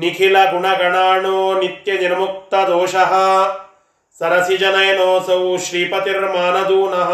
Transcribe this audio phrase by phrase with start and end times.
[0.00, 3.12] निखिलगुणगणाणो नित्यनिर्मुक्तदोषः
[4.20, 7.12] सरसिजनयनोऽसौ श्रीपतिर्मानदूनः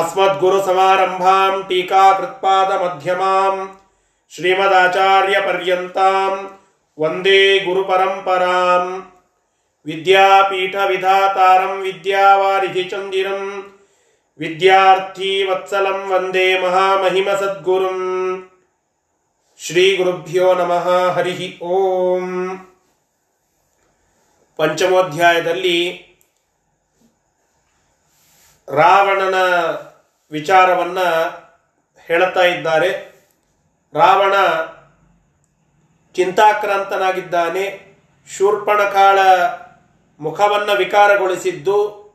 [0.00, 3.60] अस्मद्गुरुसमारम्भाम् टीकाकृत्पादमध्यमाम्
[4.34, 6.38] श्रीमदाचार्यपर्यन्ताम्
[6.98, 8.92] वन्दे गुरुपरम्पराम्
[9.86, 13.50] विद्यापीठविधातारम् विद्यावारिधिचन्दिरम्
[14.40, 18.06] विद्यार्थीवत्सलम् वन्दे महामहिमसद्गुरुम्
[19.59, 22.57] ಶ್ರೀ ಗುರುಭ್ಯೋ ನಮಃ, ಹರಿ ಓಂ.
[24.55, 26.07] ಪಂಚಮೋಧ್ಯಾಯದಲ್ಲಿ
[28.67, 29.35] ರಾವಣನ
[30.31, 30.99] ವಿಚಾರವನ್ನ
[31.99, 32.89] ಹೇಳುತ್ತಾ ಇದ್ದಾರೆ.
[33.93, 34.33] ರಾವಣ
[36.13, 37.95] ಚಿಂತಾಕ್ರಾಂತನಾಗಿದ್ದಾನೆ.
[38.37, 39.19] ಶೂರ್ಪಣಕಾಳ
[40.19, 42.07] ಮುಖವನ್ನು ವಿಕಾರಗೊಳಿಸಿದ್ದು,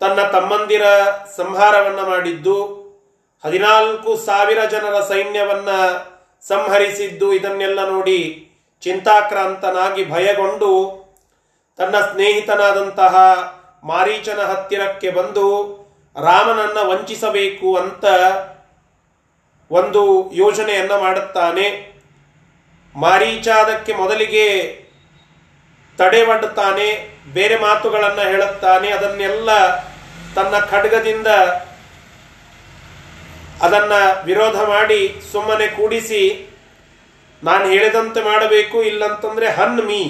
[0.00, 0.84] ತನ್ನ ತಮ್ಮಂದಿರ
[1.36, 2.84] ಸಂಹಾರವನ್ನು ಮಾಡಿದ್ದು,
[3.44, 5.68] ಹದಿನಾಲ್ಕು ಸಾವಿರ ಜನರ ಸೈನ್ಯವನ್ನ
[6.48, 8.20] ಸಂಹರಿಸಿದ್ದು ಇದನ್ನೆಲ್ಲ ನೋಡಿ
[8.82, 10.70] ಚಿಂತಾಕ್ರಾಂತನಾಗಿ ಭಯಗೊಂಡು
[11.78, 13.14] ತನ್ನ ಸ್ನೇಹಿತನಾದಂತಹ
[13.84, 15.46] ಮಾರೀಚನ ಹತ್ತಿರಕ್ಕೆ ಬಂದು
[16.16, 18.04] ರಾಮನನ್ನ ವಂಚಿಸಬೇಕು ಅಂತ
[19.70, 21.66] ಒಂದು ಯೋಜನೆಯನ್ನ ಮಾಡುತ್ತಾನೆ.
[22.94, 24.46] ಮಾರೀಚ ಅದಕ್ಕೆ ಮೊದಲಿಗೆ
[25.98, 26.86] ತಡೆವಡ್ಡುತ್ತಾನೆ
[27.32, 29.50] ಬೇರೆ ಮಾತುಗಳನ್ನು ಹೇಳುತ್ತಾನೆ, ಅದನ್ನೆಲ್ಲ
[30.36, 31.26] ತನ್ನ ಖಡ್ಗದಿಂದ
[33.64, 35.00] ಅದನ್ನ ವಿರೋಧ ಮಾಡಿ
[35.32, 36.22] ಸುಮ್ಮನೆ ಕೂಡಿಸಿ,
[37.42, 40.02] ನಾನು ಹೇಳಿದಂತೆ ಮಾಡಬೇಕು, ಇಲ್ಲಂತಂದ್ರೆ ಹನ್ಮಿ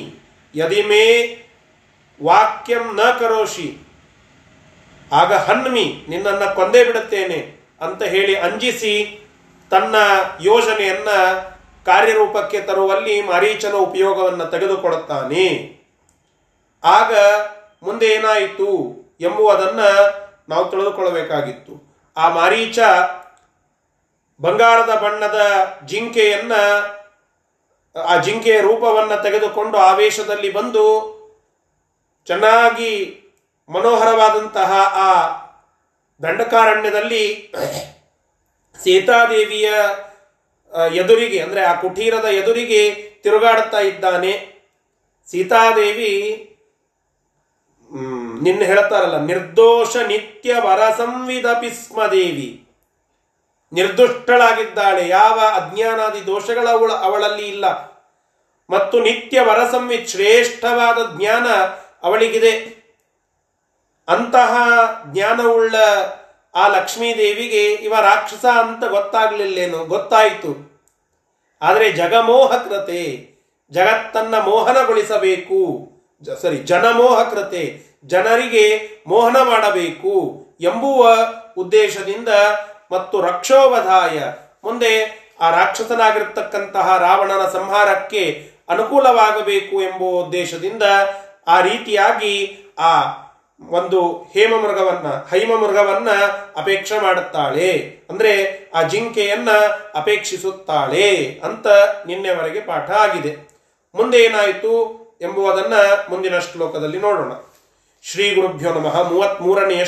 [0.54, 1.06] ಯದಿಮೇ
[2.22, 3.68] ವಾಕ್ಯಂ ನ ಕರೋಷಿ.
[5.12, 7.38] ಆಗ ಹನ್ಮಿ ನಿನ್ನನ್ನು ಕೊಂದೇ ಬಿಡುತ್ತೇನೆ
[7.80, 8.94] ಅಂತ ಹೇಳಿ ಅಂಜಿಸಿ
[9.70, 9.94] ತನ್ನ
[10.40, 11.10] ಯೋಜನೆಯನ್ನ
[11.86, 15.46] ಕಾರ್ಯರೂಪಕ್ಕೆ ತರುವಲ್ಲಿ ಮಾರೀಚನ ಉಪಯೋಗವನ್ನು ತೆಗೆದುಕೊಡುತ್ತಾನೆ.
[16.84, 17.12] ಆಗ
[17.82, 18.68] ಮುಂದೆ ಏನಾಯಿತು
[19.20, 19.88] ಎಂಬುವುದನ್ನು
[20.48, 21.74] ನಾವು ತಿಳಿದುಕೊಳ್ಳಬೇಕಾಗಿತ್ತು.
[22.16, 22.78] ಆ ಮಾರೀಚ
[24.40, 25.40] ಬಂಗಾರದ ಬಣ್ಣದ
[25.86, 26.54] ಜಿಂಕೆಯನ್ನ,
[27.94, 30.86] ಆ ಜಿಂಕೆಯ ರೂಪವನ್ನ ತೆಗೆದುಕೊಂಡು ಆವೇಶದಲ್ಲಿ ಬಂದು
[32.28, 32.92] ಚೆನ್ನಾಗಿ
[33.68, 34.72] ಮನೋಹರವಾದಂತಹ
[35.04, 35.10] ಆ
[36.20, 37.24] ದಂಡಕಾರಣ್ಯದಲ್ಲಿ
[38.80, 39.68] ಸೀತಾದೇವಿಯ
[40.94, 42.82] ಎದುರಿಗೆ, ಅಂದ್ರೆ ಆ ಕುಟೀರದ ಎದುರಿಗೆ
[43.22, 44.32] ತಿರುಗಾಡುತ್ತಾ ಇದ್ದಾನೆ.
[45.30, 46.12] ಸೀತಾದೇವಿ
[48.44, 51.46] ನಿನ್ನೆ ಹೇಳ್ತಾರಲ್ಲ, ನಿರ್ದೋಷ ನಿತ್ಯ ವರ ಸಂವಿಧ
[51.82, 52.50] ಸ್ಮ ದೇವಿ
[53.72, 55.08] ನಿರ್ದುಷ್ಟಳಾಗಿದ್ದಾಳೆ.
[55.08, 57.94] ಯಾವ ಅಜ್ಞಾನಾದಿ ದೋಷಗಳ ಅವಳ ಅವಳಲ್ಲಿ ಇಲ್ಲ.
[58.70, 61.46] ಮತ್ತು ನಿತ್ಯ ವರಸಂವಿ ಶ್ರೇಷ್ಠವಾದ ಜ್ಞಾನ
[62.02, 62.84] ಅವಳಿಗಿದೆ.
[64.08, 64.56] ಅಂತಹ
[65.12, 65.74] ಜ್ಞಾನವುಳ್ಳ
[66.54, 69.84] ಆ ಲಕ್ಷ್ಮೀದೇವಿಗೆ ಇವ ರಾಕ್ಷಸ ಅಂತ ಗೊತ್ತಾಗ್ಲಿಲ್ಲೇನು?
[69.84, 70.74] ಗೊತ್ತಾಯಿತು.
[71.62, 73.30] ಆದರೆ ಜಗಮೋಹಕೃತೆ,
[73.70, 75.88] ಜಗತ್ತನ್ನ ಮೋಹನಗೊಳಿಸಬೇಕು.
[76.42, 81.08] ಸರಿ, ಜನಮೋಹಕೃತೆ, ಜನರಿಗೆ ಮೋಹನ ಮಾಡಬೇಕು ಎಂಬುವ
[81.58, 82.28] ಉದ್ದೇಶದಿಂದ
[82.94, 84.18] ಮತ್ತು ರಕ್ಷೋವಧಾಯ.
[84.64, 90.82] ಮುಂದೆ ಆ ರಾಕ್ಷಸನಾಗಿರ್ತಕ್ಕಂತಹ ರಾವಣನ ಸಂಹಾರಕ್ಕೆ ಅನುಕೂಲವಾಗಬೇಕು ಎಂಬ ಉದ್ದೇಶದಿಂದ
[91.46, 93.02] ಆ ರೀತಿಯಾಗಿ ಆ
[93.68, 96.10] ಒಂದು ಹೇಮ ಮೃಗವನ್ನ ಹೈಮ ಮೃಗವನ್ನ
[96.56, 97.98] ಅಪೇಕ್ಷೆ ಮಾಡುತ್ತಾಳೆ.
[98.10, 99.50] ಅಂದ್ರೆ ಆ ಜಿಂಕೆಯನ್ನ
[99.94, 101.66] ಅಪೇಕ್ಷಿಸುತ್ತಾಳೆ ಅಂತ
[102.06, 103.36] ನಿನ್ನೆವರೆಗೆ ಪಾಠ ಆಗಿದೆ.
[103.94, 105.74] ಮುಂದೆ ಏನಾಯಿತು ಎಂಬುದನ್ನ
[106.08, 107.32] ಮುಂದಿನ ಶ್ಲೋಕದಲ್ಲಿ ನೋಡೋಣ.
[108.02, 109.84] ಶ್ರೀ ಗುರುಭ್ಯೋ ನಮಃ ಮೂವತ್ತ್ ಮೂರನೆಯ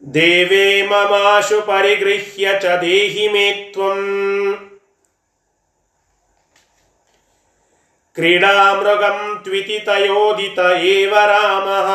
[0.00, 4.00] ಶ್ಲೋಕ ದೇವೇ ಮಮಾಶು ಪರಿಗೃಹ್ಯ ಚ ದೇಹಿ ಮೇ ತ್ವಂ.
[8.14, 11.90] ಕ್ರೀಡಾಮೃಗಂ ತ್ವಿತಿತಯೋದಿತ ಏವ ರಾಮಃ.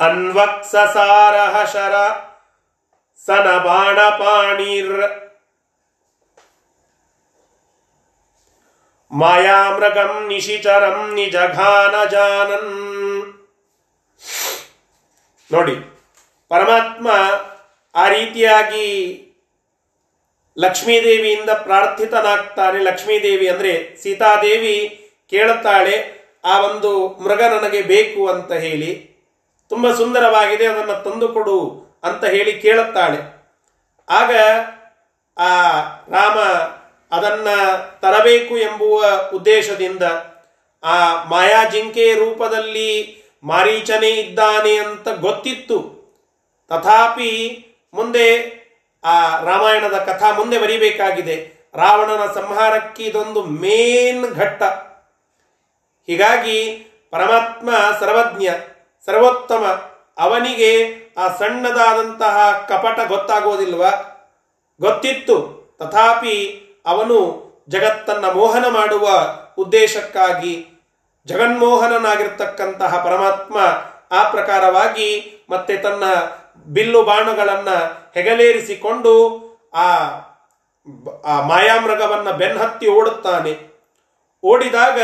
[0.00, 1.94] ಅನ್ವಕ್ಸಸಾರಃ ಶರ
[3.26, 5.31] ಸನ ಬಾಣಪಾಣಿರ್.
[9.20, 12.72] ಮಾಯಾಮೃಗಂ ನಿಶಿಚರಂ ನಿಜಘಾನ ಜಾನನ್
[15.50, 15.74] ನೋಡಿ,
[16.50, 17.08] ಪರಮಾತ್ಮ
[17.94, 18.86] ಆ ರೀತಿಯಾಗಿ
[20.56, 22.78] ಲಕ್ಷ್ಮೀದೇವಿಯಿಂದ ಪ್ರಾರ್ಥಿತನಾಗ್ತಾನೆ.
[22.88, 23.72] ಲಕ್ಷ್ಮೀದೇವಿ ಅಂದ್ರೆ
[24.02, 24.76] ಸೀತಾದೇವಿ
[25.32, 25.94] ಕೇಳುತ್ತಾಳೆ,
[26.44, 26.90] ಆ ಒಂದು
[27.24, 28.90] ಮೃಗ ನನಗೆ ಬೇಕು ಅಂತ ಹೇಳಿ,
[29.70, 31.58] ತುಂಬ ಸುಂದರವಾಗಿದೆ, ಅದನ್ನು ತಂದುಕೊಡು
[32.08, 33.20] ಅಂತ ಹೇಳಿ ಕೇಳುತ್ತಾಳೆ.
[34.08, 34.32] ಆಗ
[35.36, 35.50] ಆ
[36.14, 36.38] ರಾಮ
[37.12, 37.48] ಅದನ್ನ
[38.00, 39.04] ತರಬೇಕು ಎಂಬುವ
[39.34, 40.02] ಉದ್ದೇಶದಿಂದ
[40.84, 46.02] ಆ ಮಾಯಾ ಜಿಂಕೆ ರೂಪದಲ್ಲಿ ಮಾರೀಚನೇ ಇದ್ದಾನೆ ಅಂತ ಗೊತ್ತಿತ್ತು.
[46.68, 48.62] ತಥಾಪಿ ಮುಂದೆ
[49.04, 51.52] ಆ ರಾಮಾಯಣದ ಕಥಾ ಮುಂದೆ ಬರೀಬೇಕಾಗಿದೆ.
[51.74, 54.62] ರಾವಣನ ಸಂಹಾರಕ್ಕೆ ಇದೊಂದು ಮೇನ್ ಘಟ್ಟ.
[56.06, 57.70] ಹೀಗಾಗಿ ಪರಮಾತ್ಮ
[58.00, 58.48] ಸರ್ವಜ್ಞ,
[59.06, 63.84] ಸರ್ವೋತ್ತಮ, ಅವನಿಗೆ ಆ ಸಣ್ಣದಾದಂತಹ ಕಪಟ ಗೊತ್ತಾಗೋದಿಲ್ವ?
[64.80, 65.62] ಗೊತ್ತಿತ್ತು.
[65.78, 69.08] ತಥಾಪಿ ಅವನು ಜಗತ್ತನ್ನ ಮೋಹನ ಮಾಡುವ
[69.58, 70.68] ಉದ್ದೇಶಕ್ಕಾಗಿ
[71.26, 73.58] ಜಗನ್ಮೋಹನನಾಗಿರ್ತಕ್ಕಂತಹ ಪರಮಾತ್ಮ
[74.16, 76.04] ಆ ಪ್ರಕಾರವಾಗಿ ಮತ್ತೆ ತನ್ನ
[76.66, 77.68] ಬಿಲ್ಲು ಬಾಣಗಳನ್ನ
[78.14, 79.42] ಹೆಗಲೇರಿಸಿಕೊಂಡು
[79.74, 79.98] ಆ
[81.24, 83.58] ಆ ಮಾಯಾಮೃಗವನ್ನ ಬೆನ್ನತ್ತಿ ಓಡುತ್ತಾನೆ.
[84.42, 85.00] ಓಡಿದಾಗ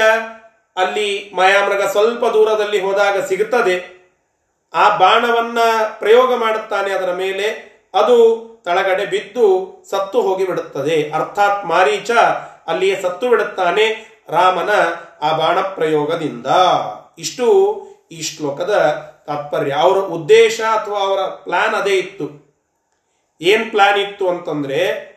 [0.77, 3.99] ಅಲ್ಲಿ ಮಾಯಾಮೃಗ ಸ್ವಲ್ಪ ದೂರದಲ್ಲಿ ಹೋದಾಗ ಸಿಗುತ್ತದೆ.
[4.75, 5.59] ಆ ಬಾಣವನ್ನ
[5.99, 7.78] ಪ್ರಯೋಗ ಮಾಡುತ್ತಾನೆ ಅದರ ಮೇಲೆ.
[7.95, 12.11] ಅದು ತಳಗಡೆ ಬಿದ್ದು ಸತ್ತು ಹೋಗಿ ಬಿಡುತ್ತದೆ ಅರ್ಥಾತ್ ಮಾರೀಚ
[12.67, 14.71] ಅಲ್ಲಿಯೇ ಸತ್ತು ಬಿಡುತ್ತಾನೆ ರಾಮನ
[15.23, 16.47] ಆ ಬಾಣ ಪ್ರಯೋಗದಿಂದ
[17.19, 17.47] ಇಷ್ಟು
[18.13, 18.75] ಈ ಶ್ಲೋಕದ
[19.27, 19.73] ತಾತ್ಪರ್ಯ.
[19.73, 22.49] ಅವರ ಉದ್ದೇಶ ಅಥವಾ ಅವರ ಪ್ಲಾನ್ ಅದೇ ಇತ್ತು.
[23.41, 25.09] ಏನ್ ಪ್ಲಾನ್ ಇತ್ತು ಅಂತಂದ್ರೆ,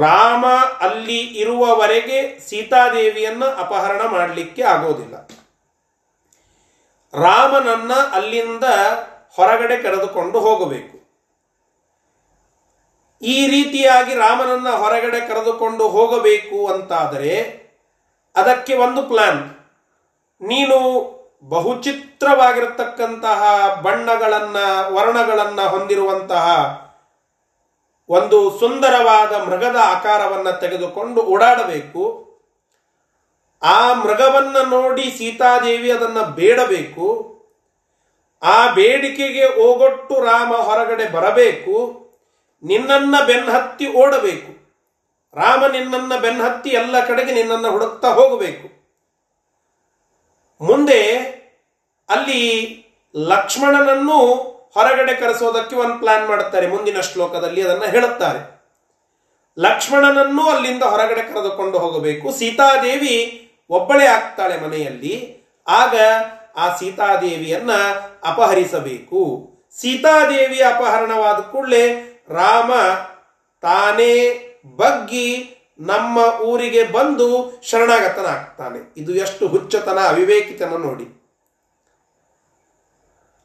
[0.00, 0.46] ರಾಮ
[0.80, 5.14] ಅಲ್ಲಿ ಇರುವವರೆಗೆ ಸೀತಾದೇವಿಯನ್ನ ಅಪಹರಣ ಮಾಡಲಿಕ್ಕೆ ಆಗೋದಿಲ್ಲ.
[7.14, 8.64] ರಾಮನನ್ನ ಅಲ್ಲಿಂದ
[9.34, 10.96] ಹೊರಗಡೆ ಕರೆದುಕೊಂಡು ಹೋಗಬೇಕು.
[13.22, 17.66] ಈ ರೀತಿಯಾಗಿ ರಾಮನನ್ನ ಹೊರಗಡೆ ಕರೆದುಕೊಂಡು ಹೋಗಬೇಕು ಅಂತಾದರೆ
[18.36, 19.50] ಅದಕ್ಕೆ ಒಂದು ಪ್ಲಾನ್
[20.40, 20.76] ನೀನು
[21.48, 23.42] ಬಹುಚಿತ್ರವಾಗಿರತಕ್ಕಂತಹ
[23.82, 24.56] ಬಣ್ಣಗಳನ್ನ,
[24.88, 26.46] ವರ್ಣಗಳನ್ನ ಹೊಂದಿರುವಂತಹ
[28.08, 32.26] ಒಂದು ಸುಂದರವಾದ ಮೃಗದ ಆಕಾರವನ್ನು ತೆಗೆದುಕೊಂಡು ಓಡಾಡಬೇಕು.
[33.62, 37.35] ಆ ಮೃಗವನ್ನ ನೋಡಿ ಸೀತಾದೇವಿ ಅದನ್ನ ಬೇಡಬೇಕು.
[38.42, 41.74] ಆ ಬೇಡಿಕೆಗೆ ಓಗೊಟ್ಟು ರಾಮ ಹೊರಗಡೆ ಬರಬೇಕು,
[42.62, 44.50] ನಿನ್ನನ್ನ ಬೆನ್ನತ್ತಿ ಓಡಬೇಕು.
[45.36, 48.68] ರಾಮ ನಿನ್ನನ್ನ ಬೆನ್ನತ್ತಿ ಎಲ್ಲ ಕಡೆಗೆ ನಿನ್ನನ್ನು ಹುಡುಕ್ತಾ ಹೋಗಬೇಕು.
[50.64, 51.00] ಮುಂದೆ
[52.08, 52.42] ಅಲ್ಲಿ
[53.16, 54.18] ಲಕ್ಷ್ಮಣನನ್ನು
[54.74, 58.56] ಹೊರಗಡೆ ಕರೆಸೋದಕ್ಕೆ ಒಂದು ಪ್ಲಾನ್ ಮಾಡುತ್ತಾರೆ, ಮುಂದಿನ ಶ್ಲೋಕದಲ್ಲಿ ಅದನ್ನ ಹೇಳುತ್ತಾರೆ.
[59.58, 62.32] ಲಕ್ಷ್ಮಣನನ್ನು ಅಲ್ಲಿಂದ ಹೊರಗಡೆ ಕರೆದುಕೊಂಡು ಹೋಗಬೇಕು.
[62.32, 63.14] ಸೀತಾದೇವಿ
[63.70, 65.14] ಒಬ್ಬಳೇ ಆಗ್ತಾಳೆ ಮನೆಯಲ್ಲಿ,
[65.68, 65.94] ಆಗ
[66.56, 67.70] ಆ ಸೀತಾದೇವಿಯನ್ನ
[68.24, 69.50] ಅಪಹರಿಸಬೇಕು.
[69.80, 72.72] ಸೀತಾದೇವಿ ಅಪಹರಣವಾದ ಕೂಡಲೇ ರಾಮ
[73.60, 74.42] ತಾನೇ
[74.76, 78.94] ಬಗ್ಗಿ ನಮ್ಮ ಊರಿಗೆ ಬಂದು ಶರಣಾಗತನಾಗ್ತಾನೆ.
[78.96, 81.16] ಇದು ಎಷ್ಟು ಹುಚ್ಚತನ, ಅವಿವೇಕಿತನ ನೋಡಿ.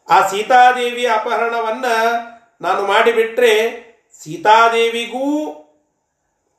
[0.09, 1.85] ಆ ಸೀತಾದೇವಿಯ ಅಪಹರಣವನ್ನ
[2.61, 3.53] ನಾನು ಮಾಡಿಬಿಟ್ರೆ
[4.23, 5.47] ಸೀತಾದೇವಿಗೂ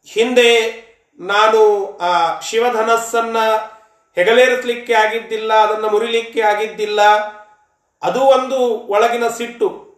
[0.06, 0.82] ಹಿಂದೆ
[1.18, 3.36] ನಾನು ಆ ಶಿವಧನಸ್ಸನ್ನ
[4.14, 7.00] ಹೆಗಲೇರಿಸಲಿಕ್ಕೆ ಆಗಿದ್ದಿಲ್ಲ, ಅದನ್ನು ಮುರಿಲಿಕ್ಕೆ ಆಗಿದ್ದಿಲ್ಲ.
[8.02, 9.92] ಅದು ಒಂದು ಒಳಗಿನ ಸಿಟ್ಟು.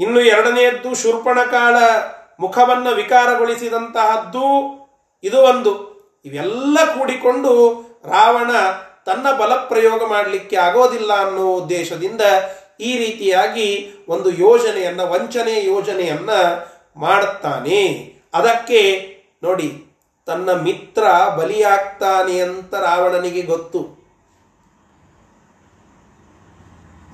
[0.00, 1.76] ಇನ್ನು ಎರಡನೆಯದ್ದು ಶೂರ್ಪಣಕಾಳ
[2.40, 4.46] ಮುಖವನ್ನು ವಿಕಾರಗೊಳಿಸಿದಂತಹದ್ದು
[5.22, 5.92] ಇದು ಒಂದು.
[6.24, 7.52] ಇವೆಲ್ಲ ಕೂಡಿಕೊಂಡು
[8.04, 8.50] ರಾವಣ
[9.06, 12.20] ತನ್ನ ಬಲ ಪ್ರಯೋಗ ಮಾಡಲಿಕ್ಕೆ ಆಗೋದಿಲ್ಲ ಅನ್ನೋ ಉದ್ದೇಶದಿಂದ
[12.80, 16.30] ಈ ರೀತಿಯಾಗಿ ಒಂದು ಯೋಜನೆಯನ್ನ, ವಂಚನೆ ಯೋಜನೆಯನ್ನ
[16.96, 18.80] ಮಾಡುತ್ತಾನೆ ಅದಕ್ಕೆ
[19.42, 19.91] ನೋಡಿ
[20.26, 21.04] ತನ್ನ ಮಿತ್ರ
[21.36, 24.02] ಬಲಿಯಾಗ್ತಾನೆ ಅಂತ ರಾವಣನಿಗೆ ಗೊತ್ತು.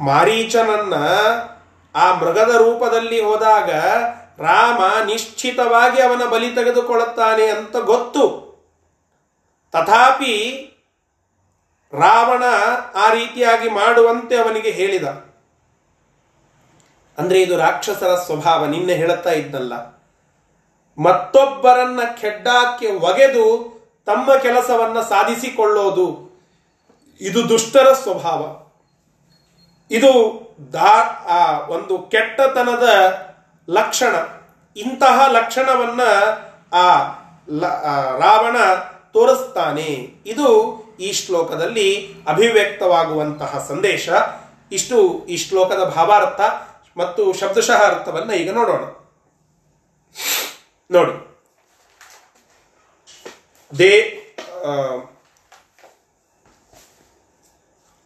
[0.01, 0.95] ಮಾರೀಚನನ್ನ
[1.95, 3.71] ಆ ಮೃಗದ ರೂಪದಲ್ಲಿ ಹೋದಾಗ
[4.43, 8.49] ರಾಮ ನಿಶ್ಚಿತವಾಗಿ ಅವನ ಬಲಿ ತೆಗೆದುಕೊಳ್ಳುತ್ತಾನೆ ಅಂತ ಗೊತ್ತು.
[9.73, 10.65] ತಥಾಪಿ
[11.93, 12.43] ರಾವಣ
[12.95, 15.05] ಆ ರೀತಿಯಾಗಿ ಮಾಡುವಂತೆ ಅವನಿಗೆ ಹೇಳಿದ.
[17.19, 19.98] ಅಂದ್ರೆ ಇದು ರಾಕ್ಷಸರ ಸ್ವಭಾವ, ನಿನ್ನೆ ಹೇಳುತ್ತಾ ಇದ್ದಲ್ಲ.
[20.99, 26.29] ಮತ್ತೊಬ್ಬರನ್ನ ಖೆಡ್ಡಾಕ್ಕೆ ಒಗೆದು ತಮ್ಮ ಕೆಲಸವನ್ನ ಸಾಧಿಸಿಕೊಳ್ಳೋದು.
[27.21, 28.69] ಇದು ದುಷ್ಟರ ಸ್ವಭಾವ.
[29.91, 30.93] ಇದು ದಾ,
[31.29, 32.89] ಆ, ಒಂದು ಕೆಟ್ಟತನದ
[33.71, 34.17] ಲಕ್ಷಣ.
[34.77, 36.01] ಇಂತಹ ಲಕ್ಷಣವನ್ನ
[36.73, 36.99] ಆ,
[38.19, 38.57] ರಾವಣ
[39.13, 40.15] ತೋರಿಸ್ತಾನೆ.
[40.27, 44.09] ಇದು ಈ ಶ್ಲೋಕದಲ್ಲಿ ಅಭಿವ್ಯಕ್ತವಾಗುವಂತಹ ಸಂದೇಶ.
[44.73, 46.41] ಇಷ್ಟು ಈ ಶ್ಲೋಕದ ಭಾವಾರ್ಥ
[46.97, 48.98] ಮತ್ತು ಶಬ್ದಶಃ ಅರ್ಥವನ್ನ ಈಗ ನೋಡೋಣ.
[50.91, 51.13] ನೋಡಿ.
[53.79, 53.93] ದೇ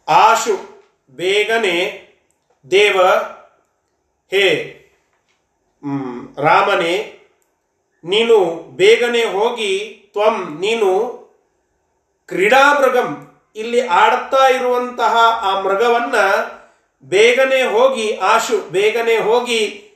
[0.07, 0.55] ಆಶು,
[1.09, 1.77] ಬೇಗನೆ,
[2.71, 3.01] ದೇವ,
[4.31, 4.45] ಹೇ
[6.37, 6.95] ರಾಮನೇ,
[8.03, 8.37] ನೀನು
[8.75, 9.73] ಬೇಗನೆ ಹೋಗಿ
[10.13, 10.89] ತ್ವಂ, ನೀನು
[12.27, 13.09] ಕ್ರೀಡಾ ಮೃಗಂ
[13.55, 15.15] ಇಲ್ಲಿ ಆಡ್ತಾ ಇರುವಂತಹ
[15.49, 16.15] ಆ ಮೃಗವನ್ನ
[17.03, 19.91] ಬೇಗನೆ ಹೋಗಿ, ಆಶು, ಬೇಗನೆ ಹೋಗಿ,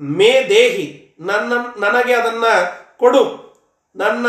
[0.00, 0.99] ಮೇ ದೇಹಿ.
[1.20, 2.44] ನನ್ನ, ನನಗೆ ಅದನ್ನ
[2.96, 3.50] ಕೊಡು.
[3.96, 4.26] ನನ್ನ,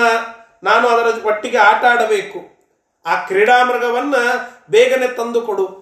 [0.64, 2.62] ನಾನು ಅದರ ಒಟ್ಟಿಗೆ ಆಟ ಆಡಬೇಕು.
[3.06, 4.16] ಆ ಕ್ರೀಡಾ ಮೃಗವನ್ನ
[4.70, 5.82] ಬೇಗನೆ ತಂದು ಕೊಡು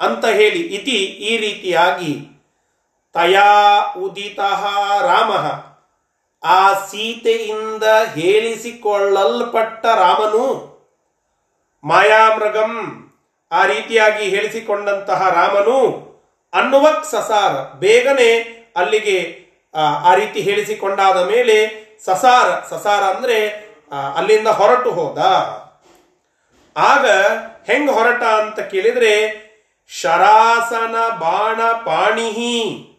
[0.00, 0.58] ಅಂತ ಹೇಳಿ.
[0.58, 2.42] ಇತಿ ಈ ರೀತಿಯಾಗಿ.
[3.12, 4.40] ತಯಾ ಉದಿತ
[5.02, 5.32] ರಾಮ.
[6.48, 7.82] ಆ ಸೀತೆಯಿಂದ
[8.14, 10.74] ಹೇಳಿಸಿಕೊಳ್ಳಲ್ಪಟ್ಟ ರಾಮನು
[11.84, 13.04] ಮಾಯಾಮೃಗಂ.
[13.52, 16.04] ಆ ರೀತಿಯಾಗಿ ಹೇಳಿಸಿಕೊಂಡಂತಹ ರಾಮನು
[16.54, 17.78] ಅನ್ನುವಕ್ ಸಸಾರ.
[17.78, 18.40] ಬೇಗನೆ
[18.76, 19.43] ಅಲ್ಲಿಗೆ
[19.74, 23.50] ಆ, ರೀತಿ ಹೇಳಿಸಿಕೊಂಡಾದ ಮೇಲೆ ಸಸಾರ ಸಸಾರ ಅಂದ್ರೆ
[24.16, 25.18] ಅಲ್ಲಿಂದ ಹೊರಟು ಹೋದ.
[26.76, 27.06] ಆಗ
[27.66, 29.44] ಹೆಂಗ್ ಹೊರಟ ಅಂತ ಕೇಳಿದ್ರೆ
[29.88, 32.90] ಶರಾಸನ ಬಾಣ ಪಾಣಿಹಿ.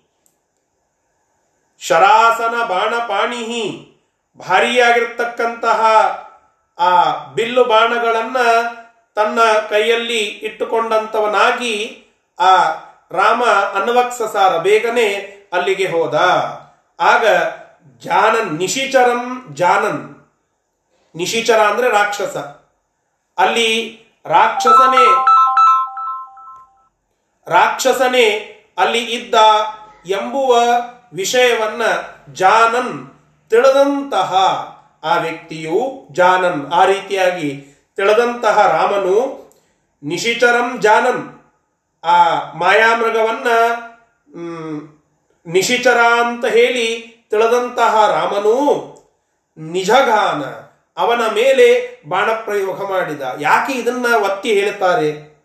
[1.80, 3.92] ಶರಾಸನ ಬಾಣ ಪಾಣಿಹಿ.
[4.38, 5.82] ಭಾರಿಯಾಗಿರ್ತಕ್ಕಂತಹ
[6.80, 8.38] ಆ ಬಿಲ್ಲು ಬಾಣಗಳನ್ನ
[9.16, 9.40] ತನ್ನ
[9.70, 12.06] ಕೈಯಲ್ಲಿ ಇಟ್ಟುಕೊಂಡಂತವನಾಗಿ
[12.40, 12.56] ಆ
[13.12, 16.16] ರಾಮ ಅನ್ವಕ್ಸಸಾರ ಬೇಗನೆ ಅಲ್ಲಿಗೆ ಹೋದ.
[17.00, 17.26] ಆಗ
[18.00, 20.16] ಜಾನನ್, ನಿಶಿಚರಂ ಜಾನನ್.
[21.16, 22.38] ನಿಶಿಚರ ಅಂದ್ರೆ ರಾಕ್ಷಸ.
[23.38, 25.26] ಅಲ್ಲಿ ರಾಕ್ಷಸನೇ
[27.48, 28.28] ರಾಕ್ಷಸನೇ
[28.78, 29.36] ಅಲ್ಲಿ ಇದ್ದ
[30.06, 30.56] ಎಂಬುವ
[31.14, 31.82] ವಿಷಯವನ್ನ
[32.34, 33.12] ಜಾನನ್
[33.50, 34.34] ತಿಳಿದಂತಹ
[35.04, 36.72] ಆ ವ್ಯಕ್ತಿಯು ಜಾನನ್.
[36.74, 39.46] ಆ ರೀತಿಯಾಗಿ ತಿಳಿದಂತಹ ರಾಮನು
[40.04, 41.40] ನಿಶಿಚರಂ ಜಾನನ್.
[42.04, 43.48] ಆ ಮಾಯಾಮೃಗವನ್ನ
[45.46, 48.56] ನಿಶಿಚರ ಅಂತ ಹೇಳಿ ತಿಳಿದಂತಹ ರಾಮನು
[49.58, 50.44] ನಿಜಗಾನ
[50.98, 53.22] ಅವನ ಮೇಲೆ ಬಾಣಪ್ರಯೋಗ ಮಾಡಿದ.
[53.40, 55.36] ಯಾಕೆ ಇದನ್ನ ಒತ್ತಿ ಹೇಳ್ತಾರೆ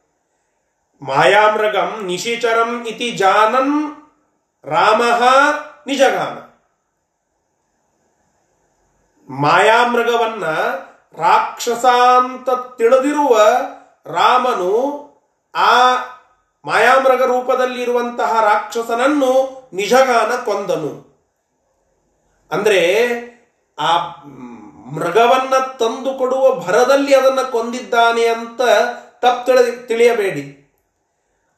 [1.02, 3.96] ಮಾಯಾಮೃಗಂ ನಿಶಿಚರಂ ಇತಿ ಜಾನನ್
[4.64, 5.02] ರಾಮ
[5.86, 6.50] ನಿಜಗಾನ.
[9.32, 10.44] ಮಾಯಾಮೃಗವನ್ನ
[11.22, 11.84] ರಾಕ್ಷಸ
[12.16, 13.38] ಅಂತ ತಿಳಿದಿರುವ
[14.06, 15.00] ರಾಮನು
[15.54, 15.96] ಆ
[16.64, 19.32] ಮಾಯಾಮೃಗ ರೂಪದಲ್ಲಿರುವಂತಹ ರಾಕ್ಷಸನನ್ನು
[19.72, 21.10] ನಿಜಗಾನ ಕೊಂದನು.
[22.50, 22.80] ಅಂದ್ರೆ
[23.78, 23.96] ಆ
[24.94, 28.60] ಮೃಗವನ್ನ ತಂದು ಕೊಡುವ ಭರದಲ್ಲಿ ಅದನ್ನು ಕೊಂದಿದ್ದಾನೆ ಅಂತ
[29.20, 30.56] ತಪ್ಪು ತಿಳಿ ತಿಳಿಯಬೇಡಿ.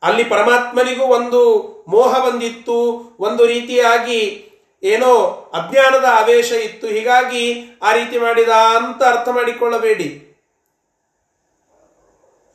[0.02, 1.40] ಅಲ್ಲಿ ಪರಮಾತ್ಮನಿಗೂ ಒಂದು
[1.88, 2.78] ಮೋಹ ಬಂದಿತ್ತು,
[3.20, 4.48] ಒಂದು ರೀತಿಯಾಗಿ
[4.82, 5.12] ಏನೋ
[5.54, 10.31] ಅಜ್ಞಾನದ ಆವೇಶ ಇತ್ತು, ಹೀಗಾಗಿ ಆ ರೀತಿ ಮಾಡಿದ ಅಂತ ಅರ್ಥ ಮಾಡಿಕೊಳ್ಳಬೇಡಿ.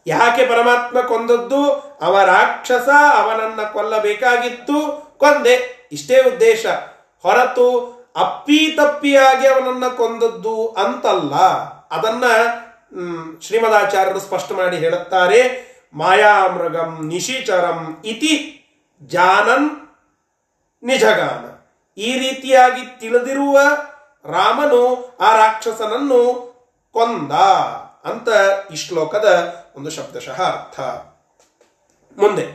[0.07, 1.71] ಯಾಕೆ ಪರಮಾತ್ಮ ಕೊಂದದ್ದು?
[2.01, 5.07] ಅವ ರಾಕ್ಷಸ ಅವನನ್ನ ಕೊಲ್ಲಬೇಕಾಗಿತ್ತು.
[5.17, 5.87] ಕೊಂದೆ.
[5.91, 6.65] ಇಷ್ಟೇ ಉದ್ದೇಶ.
[7.23, 11.35] ಹೊರತು ಅಪ್ಪಿ ತಪ್ಪಿಯಾಗಿ ಅವನನ್ನ ಕೊಂದದ್ದು ಅಂತಲ್ಲ.
[11.91, 12.23] ಅದನ್ನ
[13.41, 15.67] ಶ್ರೀಮದಾಚಾರ್ಯರು ಸ್ಪಷ್ಟ ಮಾಡಿ ಹೇಳುತ್ತಾರೆ.
[15.93, 18.63] ಮಾಯಾಮೃಗಂ ನಿಶಿಚರಂ ಇತಿ
[19.01, 19.69] ಜಾನನ್
[20.83, 21.57] ನಿಜಗಾನ.
[22.01, 23.59] ಈ ರೀತಿಯಾಗಿ ತಿಳಿದಿರುವ
[24.25, 26.47] ರಾಮನು ಆ ರಾಕ್ಷಸನನ್ನು
[26.93, 27.31] ಕೊಂದ
[28.11, 28.27] ಅಂತ
[28.71, 30.79] ಈ ಶ್ಲೋಕದ ಒಂದು ಶಬ್ದಶಃ ಅರ್ಥ
[32.19, 32.45] ಮುಂದೆ.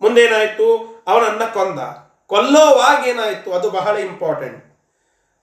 [0.00, 1.02] ಮುಂದೇನಾಯಿತು?
[1.06, 1.78] ಅವನನ್ನ ಕೊಂದ.
[2.26, 4.78] ಕೊಲ್ಲೋವಾಗ ಏನಾಯಿತು ಅದು ಬಹಳ ಇಂಪಾರ್ಟೆಂಟ್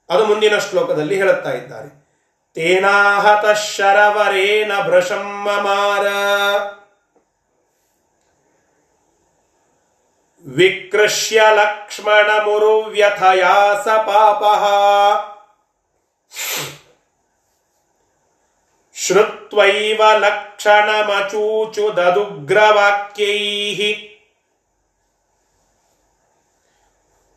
[0.09, 2.07] ಅದು ಮುಂದಿನ ಶ್ಲೋಕದಲ್ಲಿ ಹೇಳುತ್ತಾ ಇದ್ದಾರೆ.
[2.53, 6.07] ತೇನಾಹತ ಶರವರೇನ ಭೃಶಂ ಮಮಾರ
[10.47, 14.63] ವಿಕೃಷ್ಯ ಲಕ್ಷ್ಮಣ ಮುರು ವ್ಯಥಯಾಸ ಪಾಪಃ.
[18.98, 23.80] ಶ್ರುತ್ವೈವ ಲಕ್ಷಣಮಚೂಚು ದದುಗ್ರವಾಕ್ಯೈಃ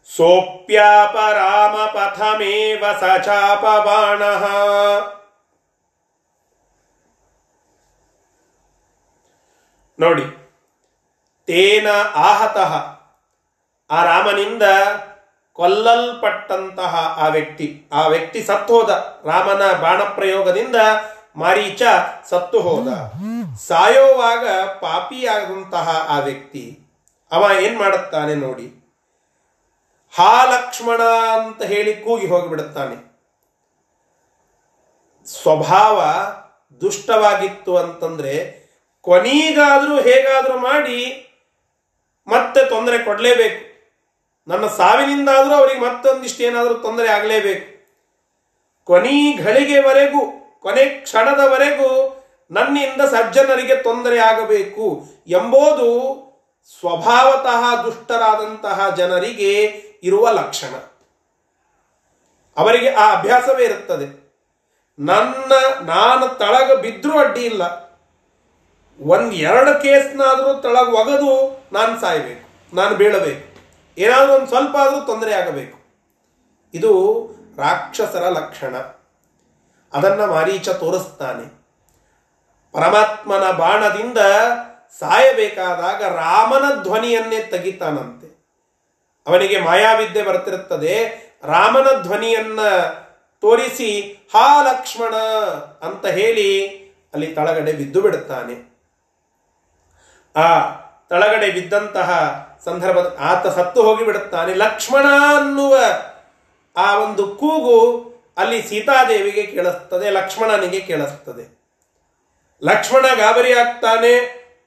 [0.09, 4.43] सोऽप्यापरामपथमेव स चापबाणः
[9.99, 10.25] ನೋಡಿ
[11.47, 11.87] ತೇನ
[12.23, 12.73] ಆಹತಃ
[13.89, 14.63] ಆ ರಾಮನಿಂದ
[15.59, 18.89] ಕೊಲ್ಲಲ್ಪಟ್ಟಂತಹ ಆ ವ್ಯಕ್ತಿ ಆ ವ್ಯಕ್ತಿ ಸತ್ತು ಹೋದ
[19.25, 20.75] ರಾಮನ ಬಾಣ ಪ್ರಯೋಗದಿಂದ
[21.36, 21.82] ಮಾರೀಚ
[22.30, 22.88] ಸತ್ತು ಹೋದ.
[23.56, 24.44] ಸಾಯೋವಾಗ
[24.80, 26.78] ಪಾಪಿಯಾದಂತಹ ಆ ವ್ಯಕ್ತಿ,
[27.32, 28.66] ಅವ ಏನ್ ಮಾಡುತ್ತಾನೆ ನೋಡಿ.
[30.14, 31.02] ಹಾ ಲಕ್ಷ್ಮಣ
[31.40, 32.96] ಅಂತ ಹೇಳಿ ಕೂಗಿ ಹೋಗಿಬಿಡುತ್ತಾನೆ.
[35.26, 35.98] ಸ್ವಭಾವ
[36.80, 38.34] ದುಷ್ಟವಾಗಿತ್ತು ಅಂತಂದ್ರೆ
[39.00, 40.98] ಕೊನೀಗಾದ್ರೂ ಹೇಗಾದ್ರೂ ಮಾಡಿ
[42.26, 43.60] ಮತ್ತೆ ತೊಂದರೆ ಕೊಡಲೇಬೇಕು.
[44.48, 47.66] ನನ್ನ ಸಾವಿನಿಂದಾದರೂ ಅವರಿಗೆ ಮತ್ತೊಂದಿಷ್ಟು ಏನಾದರೂ ತೊಂದರೆ ಆಗಲೇಬೇಕು.
[48.84, 51.90] ಕೊನಿ ಘಳಿಗೆವರೆಗೂ ಕೊನೆ ಕ್ಷಣದವರೆಗೂ
[52.50, 54.86] ನನ್ನಿಂದ ಸಜ್ಜನರಿಗೆ ತೊಂದರೆ ಆಗಬೇಕು
[55.26, 55.88] ಎಂಬುದು
[56.80, 59.52] ಸ್ವಭಾವತಃ ದುಷ್ಟರಾದಂತಹ ಜನರಿಗೆ
[60.02, 60.74] ಇರುವ ಲಕ್ಷಣ.
[62.56, 64.06] ಅವರಿಗೆ ಆ ಅಭ್ಯಾಸವೇ ಇರುತ್ತದೆ.
[64.98, 65.52] ನನ್ನ,
[65.86, 67.62] ನಾನು ತಳಗ ಬಿದ್ದರೂ ಅಡ್ಡಿ ಇಲ್ಲ.
[69.00, 71.32] ಒಂದ್ ಎರಡು ಕೇಸ್ನಾದರೂ ತಳಗ ಒಗದು
[71.72, 73.46] ನಾನು ಸಾಯಬೇಕು, ನಾನು ಬೀಳಬೇಕು.
[74.00, 75.78] ಏನಾದರೂ ಒಂದು ಸ್ವಲ್ಪ ಆದರೂ ತೊಂದರೆ ಆಗಬೇಕು.
[76.74, 76.92] ಇದು
[77.58, 78.74] ರಾಕ್ಷಸರ ಲಕ್ಷಣ.
[79.92, 81.62] ಅದನ್ನ ಮಾರೀಚ ತೋರಿಸ್ತಾನೆ.
[82.72, 84.18] ಪರಮಾತ್ಮನ ಬಾಣದಿಂದ
[84.98, 88.32] ಸಾಯಬೇಕಾದಾಗ ರಾಮನ ಧ್ವನಿಯನ್ನೇ ತೆಗಿತಾನಂತೆ.
[89.26, 91.08] ಅವನಿಗೆ ಮಾಯಾವಿದ್ಯೆ ಬರ್ತಿರುತ್ತದೆ.
[91.44, 92.60] ರಾಮನ ಧ್ವನಿಯನ್ನ
[93.40, 94.00] ತೋರಿಸಿ,
[94.34, 95.14] ಹಾ ಲಕ್ಷ್ಮಣ
[95.86, 96.82] ಅಂತ ಹೇಳಿ
[97.12, 98.72] ಅಲ್ಲಿ ತಳಗಡೆ ಬಿದ್ದು ಬಿಡುತ್ತಾನೆ
[100.36, 100.70] ಆ
[101.10, 102.10] ತಳಗಡೆ ಬಿದ್ದಂತಹ
[102.64, 105.04] ಸಂದರ್ಭ ಆತ ಸತ್ತು ಹೋಗಿ ಬಿಡುತ್ತಾನೆ ಲಕ್ಷ್ಮಣ
[105.36, 105.76] ಅನ್ನುವ
[106.76, 111.44] ಆ ಒಂದು ಕೂಗು ಅಲ್ಲಿ ಸೀತಾದೇವಿಗೆ ಕೇಳಿಸ್ತದೆ, ಲಕ್ಷ್ಮಣನಿಗೆ ಕೇಳಿಸ್ತದೆ.
[112.62, 114.12] ಲಕ್ಷ್ಮಣ ಗಾಬರಿ ಆಗ್ತಾನೆ,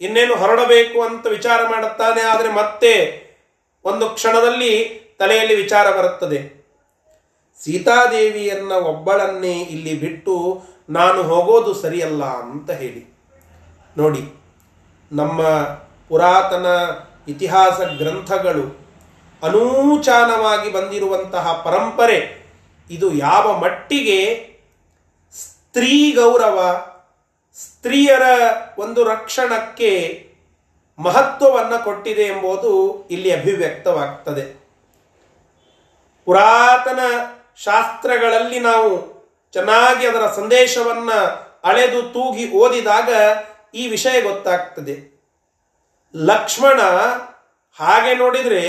[0.02, 2.94] ಇನ್ನೇನು ಹೊರಡಬೇಕು ಅಂತ ವಿಚಾರ ಮಾಡುತ್ತಾನೆ, ಆದರೆ ಮತ್ತೆ
[3.86, 4.74] ಒಂದು ಕ್ಷಣದಲ್ಲಿ
[5.20, 6.40] ತಲೆಯಲ್ಲಿ ವಿಚಾರ ಬರುತ್ತದೆ.
[7.62, 10.36] ಸೀತಾದೇವಿಯನ್ನ ಒಬ್ಬಳನ್ನೇ ಇಲ್ಲಿ ಬಿಟ್ಟು
[10.90, 13.04] ನಾನು ಹೋಗೋದು ಸರಿಯಲ್ಲ ಅಂತ ಹೇಳಿ.
[13.98, 14.24] ನೋಡಿ,
[15.12, 15.42] ನಮ್ಮ
[16.10, 16.68] ಪುರಾತನ
[17.28, 18.66] ಇತಿಹಾಸ ಗ್ರಂಥಗಳು
[19.44, 22.18] ಅನೂಚಾನವಾಗಿ ಬಂದಿರುವಂತಹ ಪರಂಪರೆ
[22.90, 24.20] ಇದು ಯಾವ ಮಟ್ಟಿಗೆ
[25.34, 26.86] ಸ್ತ್ರೀ ಗೌರವ,
[27.56, 28.22] ಸ್ತ್ರೀಯರ
[28.78, 29.92] ಒಂದು ರಕ್ಷಣಕ್ಕೆ
[31.00, 34.66] ಮಹತ್ವವನ್ನು ಕೊಟ್ಟಿದೆ ಎಂಬುದು ಇಲ್ಲಿ ಅಭಿವ್ಯಕ್ತವಾಗ್ತದೆ.
[36.26, 37.00] ಪುರಾತನ
[37.56, 39.16] ಶಾಸ್ತ್ರಗಳಲ್ಲಿ ನಾವು
[39.54, 41.14] ಚೆನ್ನಾಗಿ ಅದರ ಸಂದೇಶವನ್ನ
[41.64, 43.10] ಅಳೆದು ತೂಗಿ ಓದಿದಾಗ
[43.74, 45.16] ಈ ವಿಷಯ ಗೊತ್ತಾಗ್ತದೆ.
[46.16, 46.82] ಲಕ್ಷ್ಮಣ
[47.80, 48.64] ಹಾಗೆ ನೋಡಿದರೆ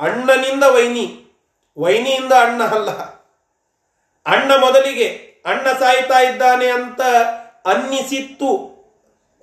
[0.00, 1.26] ಅಣ್ಣನಿಂದ ವೈನಿ,
[1.78, 3.17] ವೈನಿಯಿಂದ ಅಣ್ಣ ಅಲ್ಲ.
[4.28, 5.06] ಅಣ್ಣ ಮೊದಲಿಗೆ,
[5.46, 7.00] ಅಣ್ಣ ಸಾಯ್ತಾ ಇದ್ದಾನೆ ಅಂತ
[7.66, 8.78] ಅನ್ನಿಸಿತ್ತು.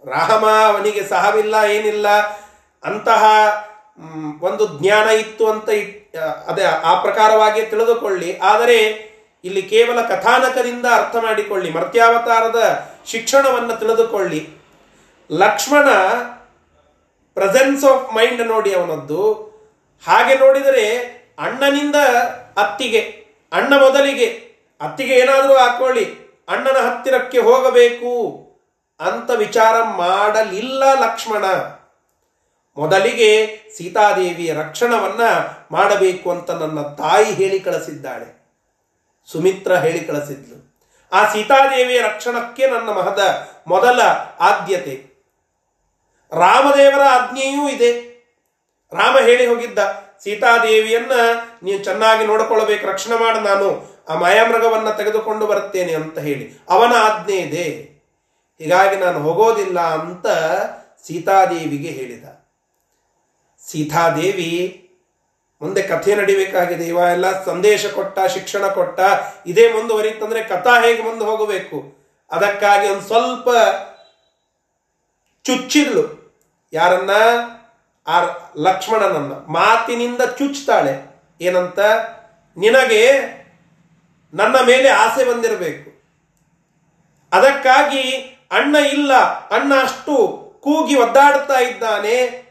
[0.05, 2.07] ರಾಮ, ಅವನಿಗೆ ಸಹವಿಲ್ಲ, ಏನಿಲ್ಲ,
[2.83, 3.25] ಅಂತಹ
[4.41, 5.69] ಒಂದು ಜ್ಞಾನ ಇತ್ತು ಅಂತ
[6.47, 8.37] ಅದೇ, ಆ ಪ್ರಕಾರವಾಗಿ ತಿಳಿದುಕೊಳ್ಳಿ.
[8.37, 8.77] ಆದರೆ,
[9.43, 14.49] ಇಲ್ಲಿ ಕೇವಲ ಕಥಾನಕದಿಂದ ಅರ್ಥ ಮಾಡಿಕೊಳ್ಳಿ, ಮರ್ತ್ಯಾವತಾರದ ಶಿಕ್ಷಣವನ್ನು ತಿಳಿದುಕೊಳ್ಳಿ.
[15.31, 15.89] ಲಕ್ಷ್ಮಣ
[17.33, 19.33] ಪ್ರೆಸೆನ್ಸ್ ಆಫ್ ಮೈಂಡ್ ನೋಡಿ ಅವನದ್ದು.
[20.07, 20.97] ಹಾಗೆ ನೋಡಿದರೆ,
[21.39, 21.95] ಅಣ್ಣನಿಂದ
[22.57, 22.99] ಅತ್ತಿಗೆ,
[23.53, 24.44] ಅಣ್ಣ ಮೊದಲಿಗೆ
[24.81, 26.25] ಅತ್ತಿಗೆ ಏನಾದರೂ ಹಾಕೊಳ್ಳಿ.
[26.49, 28.41] ಅಣ್ಣನ ಹತ್ತಿರಕ್ಕೆ ಹೋಗಬೇಕು.
[28.99, 31.45] ಅಂತ ವಿಚಾರ ಮಾಡಲಿಲ್ಲ ಲಕ್ಷ್ಮಣ.
[32.77, 35.21] ಮೊದಲಿಗೆ ಸೀತಾದೇವಿಯ ರಕ್ಷಣವನ್ನ
[35.71, 38.45] ಮಾಡಬೇಕು ಅಂತ ನನ್ನ ತಾಯಿ ಹೇಳಿ ಕಳಿಸಿದ್ದಾಳೆ.
[39.31, 40.79] ಸುಮಿತ್ರ ಹೇಳಿ ಕಳಿಸಿದ್ಲು.
[41.13, 44.01] ಆ ಸೀತಾದೇವಿಯ ರಕ್ಷಣಕ್ಕೆ ನನ್ನ ಮಹದ ಮೊದಲ
[44.39, 45.15] ಆದ್ಯತೆ.
[46.31, 48.15] ರಾಮದೇವರ ಆಜ್ಞೆಯೂ ಇದೆ.
[48.93, 49.79] ರಾಮ ಹೇಳಿ ಹೋಗಿದ್ದ.
[50.23, 51.11] ಸೀತಾದೇವಿಯನ್ನ
[51.63, 53.94] ನೀವು ಚೆನ್ನಾಗಿ ನೋಡಿಕೊಳ್ಳಬೇಕು ರಕ್ಷಣೆ ಮಾಡ ನಾನು.
[54.09, 56.53] ಆ ಮಾಯಾಮೃಗವನ್ನು ತೆಗೆದುಕೊಂಡು ಬರುತ್ತೇನೆ ಅಂತ ಹೇಳಿ.
[56.69, 57.95] ಅವನ ಆಜ್ಞೆ ಇದೆ.
[58.59, 60.27] ಹೀಗಾಗಿ ನಾನು ಹೋಗೋದಿಲ್ಲ ಅಂತ
[61.07, 62.23] ಸೀತಾದೇವಿಗೆ ಹೇಳಿದ.
[63.67, 64.81] ಸೀತಾದೇವಿ,
[65.61, 66.83] ಮುಂದೆ ಕಥೆ ನಡಿಬೇಕಾಗಿದೆ.
[66.83, 68.99] ಇವ ಎಲ್ಲ ಸಂದೇಶ ಕೊಟ್ಟ, ಶಿಕ್ಷಣ ಕೊಟ್ಟ,
[69.45, 72.07] ಇದೇ ಮುಂದುವರಿತಂದ್ರೆ ಕಥಾ ಹೇಗೆ ಮುಂದೆ ಹೋಗಬೇಕು?
[72.31, 73.49] ಅದಕ್ಕಾಗಿ ಒಂದು ಸ್ವಲ್ಪ
[75.43, 76.25] ಚುಚ್ಚಿದ್ಲು
[76.73, 77.11] ಯಾರನ್ನ?
[78.07, 78.21] ಆ
[78.57, 79.31] ಲಕ್ಷ್ಮಣನನ್ನ.
[79.33, 81.21] ಮಾತಿನಿಂದ ಚುಚ್ತಾಳೆ.
[81.41, 81.79] ಏನಂತ?
[82.57, 83.35] ನಿನಗೆ
[84.35, 85.95] ನನ್ನ ಮೇಲೆ ಆಸೆ ಬಂದಿರಬೇಕು.
[87.31, 88.01] ಅದಕ್ಕಾಗಿ
[88.51, 89.13] ಅಣ್ಣ ಇಲ್ಲ,
[89.49, 90.15] ಅಣ್ಣ ಅಷ್ಟು
[90.63, 92.45] ಕೂಗಿ ಒದ್ದಾಡ್ತಾ ಇದ್ದಾನೆ.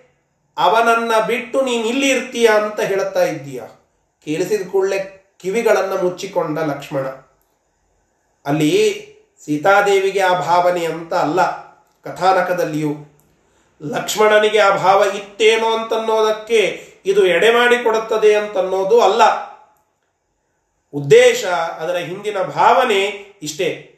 [0.58, 3.62] ಅವನನ್ನ ಬಿಟ್ಟು ನೀನು ಇಲ್ಲಿ ಇರ್ತೀಯ ಅಂತ ಹೇಳುತ್ತಾ ಇದ್ದೀಯ?
[4.24, 4.98] ಕೇಳಿಸಿದ ಕೂಡಲೇ
[5.40, 7.06] ಕಿವಿಗಳನ್ನು ಮುಚ್ಚಿಕೊಂಡ ಲಕ್ಷ್ಮಣ.
[8.46, 8.72] ಅಲ್ಲಿ
[9.44, 11.40] ಸೀತಾದೇವಿಗೆ ಆ ಭಾವನೆ ಅಂತ ಅಲ್ಲ,
[12.02, 12.92] ಕಥಾನಕದಲ್ಲಿಯೂ.
[13.82, 19.53] ಲಕ್ಷ್ಮಣನಿಗೆ ಆ ಭಾವ ಇತ್ತೇನೋ ಅಂತನ್ನೋದಕ್ಕೆ ಇದು ಎಡೆ ಮಾಡಿಕೊಡುತ್ತದೆ ಅಂತನ್ನೋದು ಅಲ್ಲ.
[20.94, 23.04] ಉದ್ದೇಶ, ಅದರ ಹಿಂದಿನ ಭಾವನೆ
[23.42, 23.90] ಇಷ್ಟೇ.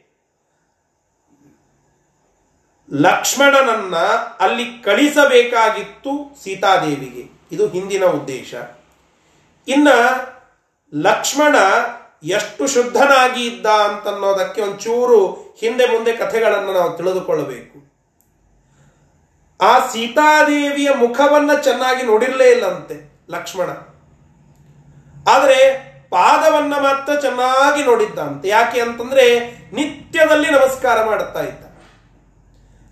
[2.93, 3.95] ಲಕ್ಷ್ಮಣನನ್ನ
[4.39, 7.55] ಅಲ್ಲಿ ಕಳಿಸಬೇಕಾಗಿತ್ತು ಸೀತಾದೇವಿಗೆ.
[7.55, 8.53] ಇದು ಹಿಂದಿನ ಉದ್ದೇಶ.
[9.67, 9.87] ಇನ್ನ
[10.95, 11.55] ಲಕ್ಷ್ಮಣ
[12.23, 15.25] ಎಷ್ಟು ಶುದ್ಧನಾಗಿ ಇದ್ದ ಅಂತನ್ನೋದಕ್ಕೆ ಒಂಚೂರು
[15.59, 17.87] ಹಿಂದೆ ಮುಂದೆ ಕಥೆಗಳನ್ನು ನಾವು ತಿಳಿದುಕೊಳ್ಳಬೇಕು.
[19.61, 23.69] ಆ ಸೀತಾದೇವಿಯ ಮುಖವನ್ನ ಚೆನ್ನಾಗಿ ನೋಡಿರಲೇ ಇಲ್ಲಂತೆ ಲಕ್ಷ್ಮಣ.
[25.29, 28.47] ಆದರೆ ಪಾದವನ್ನ ಮಾತ್ರ ಚೆನ್ನಾಗಿ ನೋಡಿದ್ದಂತೆ.
[28.47, 29.39] ಯಾಕೆ ಅಂತಂದ್ರೆ
[29.73, 31.65] ನಿತ್ಯದಲ್ಲಿ ನಮಸ್ಕಾರ ಮಾಡುತ್ತಾ ಇದ್ದ.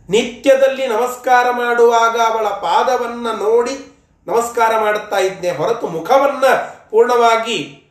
[0.09, 3.95] ನಿತ್ಯದಲ್ಲಿ ನಮಸ್ಕಾರ ಮಾಡುವಾಗ ಅವಳ ಪಾದವನ್ನ ನೋಡಿ
[4.27, 6.43] ನಮಸ್ಕಾರ ಮಾಡುತ್ತಾ ಇದ್ದೆ ಹೊರತು ಮುಖವನ್ನ
[6.89, 7.81] ಪೂರ್ಣವಾಗಿ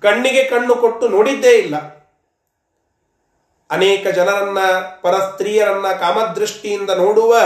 [0.00, 1.76] ಕಣ್ಣಿಗೆ ಕಣ್ಣು ಕೊಟ್ಟು ನೋಡಿದ್ದೇ ಇಲ್ಲ.
[3.70, 4.58] ಅನೇಕ ಜನರನ್ನ,
[5.02, 7.36] ಪರ ಸ್ತ್ರೀಯರನ್ನ ಕಾಮದೃಷ್ಟಿಯಿಂದ ನೋಡುವ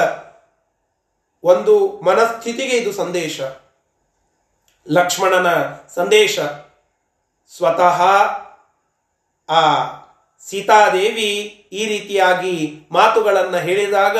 [1.43, 3.41] ಒಂದು ಮನಸ್ಥಿತಿಗೆ ಇದು ಸಂದೇಶ.
[4.91, 5.63] ಲಕ್ಷ್ಮಣನ
[5.95, 6.39] ಸಂದೇಶ.
[7.57, 8.03] ಸ್ವತಃ
[9.49, 9.85] ಆ
[10.49, 14.19] ಸೀತಾದೇವಿ ಈ ರೀತಿಯಾಗಿ ಮಾತುಗಳನ್ನು ಹೇಳಿದಾಗ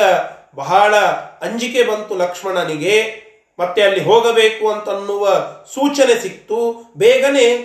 [0.55, 0.95] ಬಹಳ
[1.41, 3.25] ಅಂಜಿಕೆ ಬಂತು ಲಕ್ಷ್ಮಣನಿಗೆ.
[3.59, 5.29] ಮತ್ತೆ ಅಲ್ಲಿ ಹೋಗಬೇಕು ಅಂತನ್ನುವ
[5.73, 6.85] ಸೂಚನೆ ಸಿಕ್ತು.
[6.97, 7.55] ಬೇಗನೆ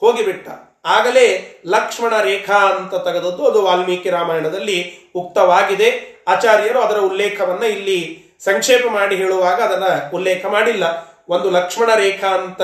[0.00, 0.48] ಹೋಗಿಬಿಟ್ಟ.
[0.84, 6.14] ಆಗಲೇ ಲಕ್ಷ್ಮಣ ರೇಖಾ ಅಂತ ತೆಗೆದದ್ದು ಅದು ವಾಲ್ಮೀಕಿ ರಾಮಾಯಣದಲ್ಲಿ ಉಕ್ತವಾಗಿದೆ.
[6.28, 10.84] ಆಚಾರ್ಯರು ಅದರ ಉಲ್ಲೇಖವನ್ನ ಇಲ್ಲಿ ಸಂಕ್ಷೇಪ ಮಾಡಿ ಹೇಳುವಾಗ ಅದನ್ನು ಉಲ್ಲೇಖ ಮಾಡಿಲ್ಲ.
[11.28, 12.62] ಒಂದು ಲಕ್ಷ್ಮಣ ರೇಖಾ ಅಂತ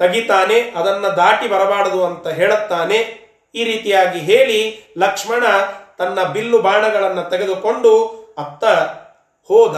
[0.00, 2.98] ತೆಗಿತಾನೆ, ಅದನ್ನ ದಾಟಿ ಬರಬಾರದು ಅಂತ ಹೇಳುತ್ತಾನೆ.
[3.54, 4.60] ಈ ರೀತಿಯಾಗಿ ಹೇಳಿ
[4.98, 5.44] ಲಕ್ಷ್ಮಣ
[5.98, 7.92] ತನ್ನ ಬಿಲ್ಲು ಬಾಣಗಳನ್ನು ತೆಗೆದುಕೊಂಡು
[8.38, 8.64] ಅತ್ತ
[9.50, 9.76] ಹೋದ.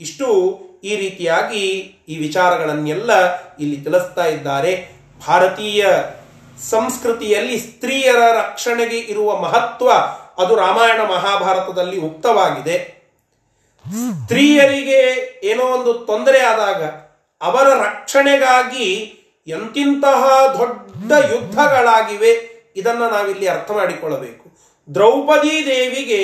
[0.00, 0.26] ಇಷ್ಟು
[0.84, 1.64] ಈ ರೀತಿಯಾಗಿ
[2.08, 3.10] ಈ ವಿಚಾರಗಳನ್ನೆಲ್ಲ
[3.56, 4.72] ಇಲ್ಲಿ ತಿಳಿಸ್ತಾ ಇದ್ದಾರೆ.
[5.26, 5.86] ಭಾರತೀಯ
[6.70, 9.88] ಸಂಸ್ಕೃತಿಯಲ್ಲಿ ಸ್ತ್ರೀಯರ ರಕ್ಷಣೆಗೆ ಇರುವ ಮಹತ್ವ
[10.42, 12.76] ಅದು ರಾಮಾಯಣ ಮಹಾಭಾರತದಲ್ಲಿ ಉಕ್ತವಾಗಿದೆ.
[14.24, 15.02] ಸ್ತ್ರೀಯರಿಗೆ
[15.50, 16.82] ಏನೋ ಒಂದು ತೊಂದರೆ ಆದಾಗ
[17.40, 18.86] ಅವರ ರಕ್ಷಣೆಗಾಗಿ
[19.48, 20.22] ಎಂತಿಂತಹ
[20.58, 22.32] ದೊಡ್ಡ ಯುದ್ಧಗಳಾಗಿವೆ,
[22.76, 24.44] ಇದನ್ನು ನಾವಿಲ್ಲಿ ಅರ್ಥ ಮಾಡಿಕೊಳ್ಳಬೇಕು.
[24.94, 26.22] ದ್ರೌಪದಿ ದೇವಿಗೆ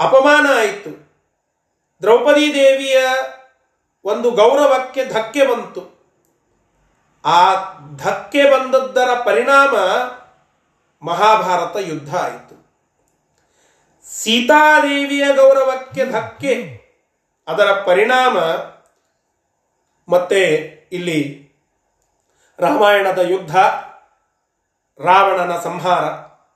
[0.00, 0.90] ಅಪಮಾನ ಆಯಿತು.
[2.02, 2.98] ದ್ರೌಪದಿ ದೇವಿಯ
[4.04, 5.82] ಒಂದು ಗೌರವಕ್ಕೆ ಧಕ್ಕೆ ಬಂತು.
[7.24, 7.40] ಆ
[7.96, 9.74] ಧಕ್ಕೆ ಬಂದದ್ದರ ಪರಿಣಾಮ
[11.02, 12.54] ಮಹಾಭಾರತ ಯುದ್ಧ ಆಯಿತು.
[14.06, 16.54] ಸೀತಾದೇವಿಯ ಗೌರವಕ್ಕೆ ಧಕ್ಕೆ,
[17.46, 18.38] ಅದರ ಪರಿಣಾಮ
[20.08, 20.42] ಮತ್ತೆ
[20.92, 21.46] ಇಲ್ಲಿ
[22.58, 23.56] ರಾಮಾಯಣದ ಯುದ್ಧ,
[25.00, 26.04] ರಾವಣನ ಸಂಹಾರ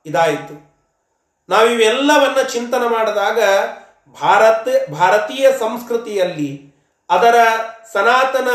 [0.07, 0.55] ಇದಾಯಿತು.
[1.49, 3.39] ನಾವಿವೆಲ್ಲವನ್ನ ಚಿಂತನೆ ಮಾಡಿದಾಗ
[4.23, 6.75] ಭಾರತ, ಭಾರತೀಯ ಸಂಸ್ಕೃತಿಯಲ್ಲಿ,
[7.11, 7.35] ಅದರ
[7.93, 8.49] ಸನಾತನ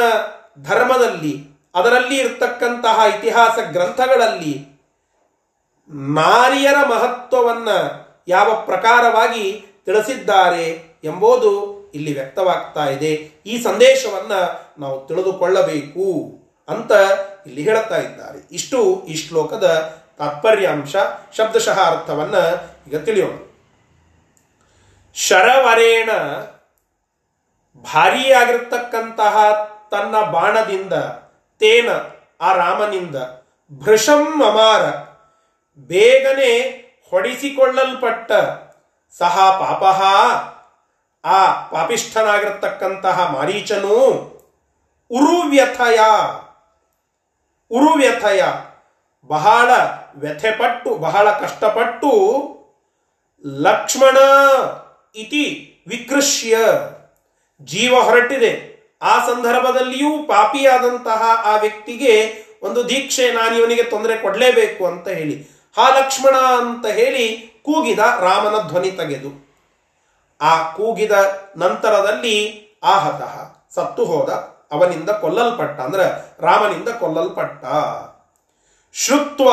[0.64, 4.76] ಧರ್ಮದಲ್ಲಿ, ಅದರಲ್ಲಿ ಇರ್ತಕ್ಕಂತಹ ಇತಿಹಾಸ ಗ್ರಂಥಗಳಲ್ಲಿ
[6.14, 10.66] ನಾರಿಯರ ಮಹತ್ವವನ್ನು ಯಾವ ಪ್ರಕಾರವಾಗಿ ತಿಳಿಸಿದ್ದಾರೆ
[11.04, 13.14] ಎಂಬುದು ಇಲ್ಲಿ ವ್ಯಕ್ತವಾಗ್ತಾ ಇದೆ.
[13.46, 14.34] ಈ ಸಂದೇಶವನ್ನ
[14.80, 16.06] ನಾವು ತಿಳಿದುಕೊಳ್ಳಬೇಕು
[16.68, 16.92] ಅಂತ
[17.48, 18.48] ಇಲ್ಲಿ ಹೇಳುತ್ತಾ ಇದ್ದಾರೆ.
[18.52, 20.96] ಇಷ್ಟು ಈ ಶ್ಲೋಕದ ತಾತ್ಪರ್ಯಾಂಶ,
[21.38, 22.36] ಶಬ್ದಶಃ ಅರ್ಥವನ್ನ
[22.88, 23.36] ಈಗ ತಿಳಿಯೋಣ.
[25.16, 26.10] ಶರವರೇಣ
[27.94, 29.38] ಭಾರಿಯಾಗಿರ್ತಕ್ಕಂತಹ
[29.92, 30.94] ತನ್ನ ಬಾಣದಿಂದ,
[31.60, 31.90] ತೇನ
[32.42, 33.16] ಆ ರಾಮನಿಂದ,
[33.80, 34.82] ಭೃಶಂ ಅಮಾರ,
[35.80, 36.52] ಬೇಗನೆ
[37.10, 38.32] ಹೊಡಿಸಿಕೊಳ್ಳಲ್ಪಟ್ಟ,
[39.18, 40.02] ಸಹ ಪಾಪಃ
[41.26, 43.96] ಆ ಪಾಪಿಷ್ಠನಾಗಿರತಕ್ಕಂತಹ ಮಾರೀಚನು
[45.12, 46.00] ಉರುವ್ಯಥಯ.
[47.72, 48.44] ಉರುವ್ಯಥಯ.
[49.28, 49.70] ಬಹಳ
[50.16, 52.10] ವ್ಯಥೆಪಟ್ಟು, ಬಹಳ ಕಷ್ಟಪಟ್ಟು
[53.46, 54.18] ಲಕ್ಷ್ಮಣ
[55.16, 56.58] ಇತಿ ವಿಕೃಷ್ಯ.
[57.62, 58.76] ಜೀವ ಹೊರಟಿದೆ.
[59.02, 65.48] ಆ ಸಂದರ್ಭದಲ್ಲಿಯೂ ಪಾಪಿಯಾದಂತಹ ಆ ವ್ಯಕ್ತಿಗೆ ಒಂದು ದೀಕ್ಷೆ ನಾನು ಇವನಿಗೆ ತೊಂದರೆ ಕೊಡಲೇಬೇಕು ಅಂತ ಹೇಳಿ.
[65.76, 69.45] ಹಾ ಲಕ್ಷ್ಮಣ ಅಂತ ಹೇಳಿ ಕೂಗಿದ ರಾಮನ ಧ್ವನಿ ತೆಗೆದು.
[70.42, 71.12] ಆ ಕೂಗಿದ
[71.58, 73.22] ನಂತರದಲ್ಲಿ ಆಹತ.
[73.74, 74.30] ಸತ್ತು ಹೋದ,
[74.72, 77.66] ಅವನಿಂದ ಕೊಲ್ಲಲ್ಪಟ್ಟ, ಅಂದ್ರೆ ರಾಮನಿಂದ ಕೊಲ್ಲಲ್ಪಟ್ಟ.
[78.94, 79.50] ಶುತ್ವ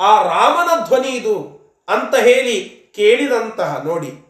[0.00, 1.56] ಆ ರಾಮನ ಧ್ವನಿ ಇದು
[1.88, 4.26] ಅಂತ ಹೇಳಿ ಕೇಳಿದಂತಹ ನೋಡಿ.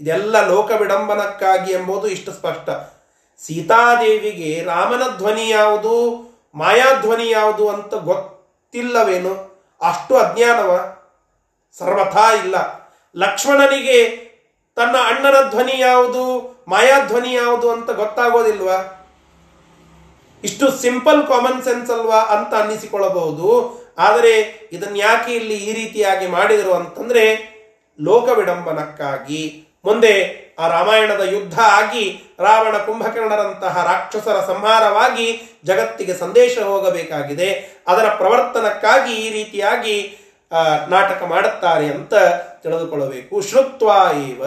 [0.00, 2.70] ಇದೆಲ್ಲ ಲೋಕ ವಿಡಂಬನಕ್ಕಾಗಿ ಎಂಬುದು ಇಷ್ಟು ಸ್ಪಷ್ಟ.
[3.38, 9.32] ಸೀತಾದೇವಿಗೆ ರಾಮನ ಧ್ವನಿ ಯಾವುದು ಮಾಯಾಧ್ವನಿ ಯಾವುದು ಅಂತ ಗೊತ್ತಿಲ್ಲವೇನು?
[9.80, 10.96] ಅಷ್ಟು ಅಜ್ಞಾನವ?
[11.78, 12.80] ಸರ್ವಥಾ ಇಲ್ಲ.
[13.16, 14.29] ಲಕ್ಷ್ಮಣನಿಗೆ
[14.80, 16.22] ತನ್ನ ಅಣ್ಣನ ಧ್ವನಿ ಯಾವುದು
[16.68, 18.78] ಮಾಯಾಧ್ವನಿ ಯಾವುದು ಅಂತ ಗೊತ್ತಾಗೋದಿಲ್ವಾ?
[20.44, 23.48] ಇಷ್ಟು ಸಿಂಪಲ್ ಕಾಮನ್ ಸೆನ್ಸ್ ಅಲ್ವಾ ಅಂತ ಅನ್ನಿಸಿಕೊಳ್ಳಬಹುದು.
[23.98, 24.32] ಆದರೆ
[24.72, 27.24] ಇದನ್ನ ಯಾಕೆ ಇಲ್ಲಿ ಈ ರೀತಿಯಾಗಿ ಮಾಡಿದರು ಅಂತಂದ್ರೆ,
[28.00, 29.66] ಲೋಕ ವಿಡಂಬನಕ್ಕಾಗಿ.
[29.84, 30.14] ಮುಂದೆ
[30.58, 37.82] ಆ ರಾಮಾಯಣದ ಯುದ್ಧ ಆಗಿ ರಾವಣ ಕುಂಭಕರ್ಣರಂತಹ ರಾಕ್ಷಸರ ಸಂಹಾರವಾಗಿ ಜಗತ್ತಿಗೆ ಸಂದೇಶ ಹೋಗಬೇಕಾಗಿದೆ.
[37.88, 40.18] ಅದರ ಪ್ರವರ್ತನಕ್ಕಾಗಿ ಈ ರೀತಿಯಾಗಿ
[40.88, 42.14] ನಾಟಕ ಮಾಡುತ್ತಾರೆ ಅಂತ
[42.62, 43.40] ತಿಳಿದುಕೊಳ್ಳಬೇಕು.
[43.40, 44.44] ಶ್ರುತ್ವ ಏವ?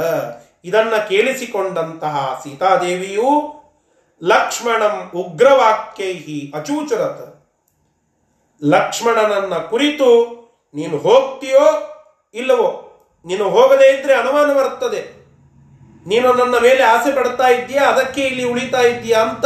[0.64, 3.30] ಇದನ್ನ ಕೇಳಿಸಿಕೊಂಡಂತಹ ಸೀತಾದೇವಿಯು
[4.24, 7.34] ಲಕ್ಷ್ಮಣಂ ಉಗ್ರವಾಕ್ಯೈಹಿ ಅಚೂಚರತ.
[8.64, 10.10] ಲಕ್ಷ್ಮಣನನ್ನ ಕುರಿತು
[10.76, 11.66] ನೀನು ಹೋಗ್ತೀಯೋ
[12.34, 12.90] ಇಲ್ಲವೋ?
[13.26, 15.24] ನೀನು ಹೋಗದೇ ಇದ್ರೆ ಅನುಮಾನ ಬರ್ತದೆ
[16.08, 17.84] ನೀನು ನನ್ನ ಮೇಲೆ ಆಸೆ ಪಡ್ತಾ ಇದ್ದೀಯಾ?
[17.84, 19.46] ಅದಕ್ಕೆ ಇಲ್ಲಿ ಉಳಿತಾ ಇದ್ದೀಯಾ ಅಂತ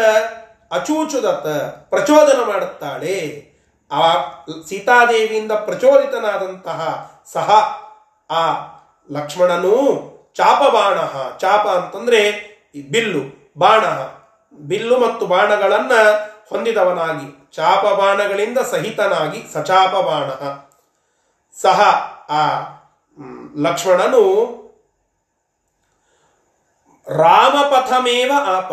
[0.73, 1.47] ಅಚೂಚುದತ್ತ
[1.91, 3.17] ಪ್ರಚೋದನ ಮಾಡುತ್ತಾಳೆ.
[3.91, 4.05] ಆ
[4.69, 6.81] ಸೀತಾದೇವಿಯಿಂದ ಪ್ರಚೋದಿತನಾದಂತಹ
[7.33, 7.49] ಸಹ
[8.31, 8.43] ಆ
[9.11, 9.75] ಲಕ್ಷ್ಮಣನು
[10.37, 10.99] ಚಾಪಬಾಣ
[11.39, 12.21] ಚಾಪ ಅಂತಂದ್ರೆ
[12.91, 13.23] ಬಿಲ್ಲು
[13.59, 13.85] ಬಾಣ
[14.61, 15.93] ಬಿಲ್ಲು ಮತ್ತು ಬಾಣಗಳನ್ನ
[16.51, 20.29] ಹೊಂದಿದವನಾಗಿ ಚಾಪ ಬಾಣಗಳಿಂದ ಸಹಿತನಾಗಿ ಸಚಾಪ ಬಾಣ
[21.57, 21.79] ಸಹ
[22.31, 22.43] ಆ
[23.63, 24.23] ಲಕ್ಷ್ಮಣನು
[27.07, 28.73] ರಾಮಪಥಮೇವ ಆಪ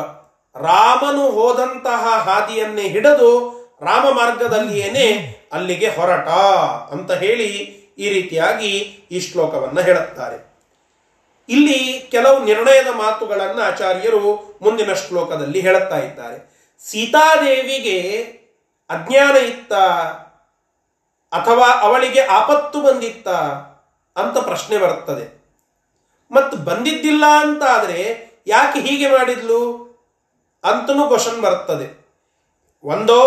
[0.55, 6.27] ರಾಮನು ಹೋದಂತಹ ಹಾದಿಯನ್ನೇ ಹಿಡಿದು ರಾಮ ಮಾರ್ಗದಲ್ಲಿಯೇನೆ ಅಲ್ಲಿಗೆ ಹೊರಟ
[6.91, 8.77] ಅಂತ ಹೇಳಿ ಈ ರೀತಿಯಾಗಿ
[9.11, 10.49] ಈ ಶ್ಲೋಕವನ್ನ ಹೇಳುತ್ತಾರೆ.
[11.49, 16.67] ಇಲ್ಲಿ ಕೆಲವು ನಿರ್ಣಯದ ಮಾತುಗಳನ್ನು ಆಚಾರ್ಯರು ಮುಂದಿನ ಶ್ಲೋಕದಲ್ಲಿ ಹೇಳುತ್ತಾ ಇದ್ದಾರೆ.
[16.79, 18.11] ಸೀತಾದೇವಿಗೆ
[18.89, 19.73] ಅಜ್ಞಾನ ಇತ್ತ
[21.33, 23.27] ಅಥವಾ ಅವಳಿಗೆ ಆಪತ್ತು ಬಂದಿತ್ತ
[24.19, 25.39] ಅಂತ ಪ್ರಶ್ನೆ ಬರುತ್ತದೆ.
[26.31, 29.88] ಮತ್ತು ಬಂದಿದ್ದಿಲ್ಲ ಅಂತ ಆದ್ರೆ ಯಾಕೆ ಹೀಗೆ ಮಾಡಿದ್ಲು?
[30.63, 31.87] ಅಂತನೂ ಕ್ವಶನ್ ಬರ್ತದೆ
[32.85, 33.19] ಒಂದೋ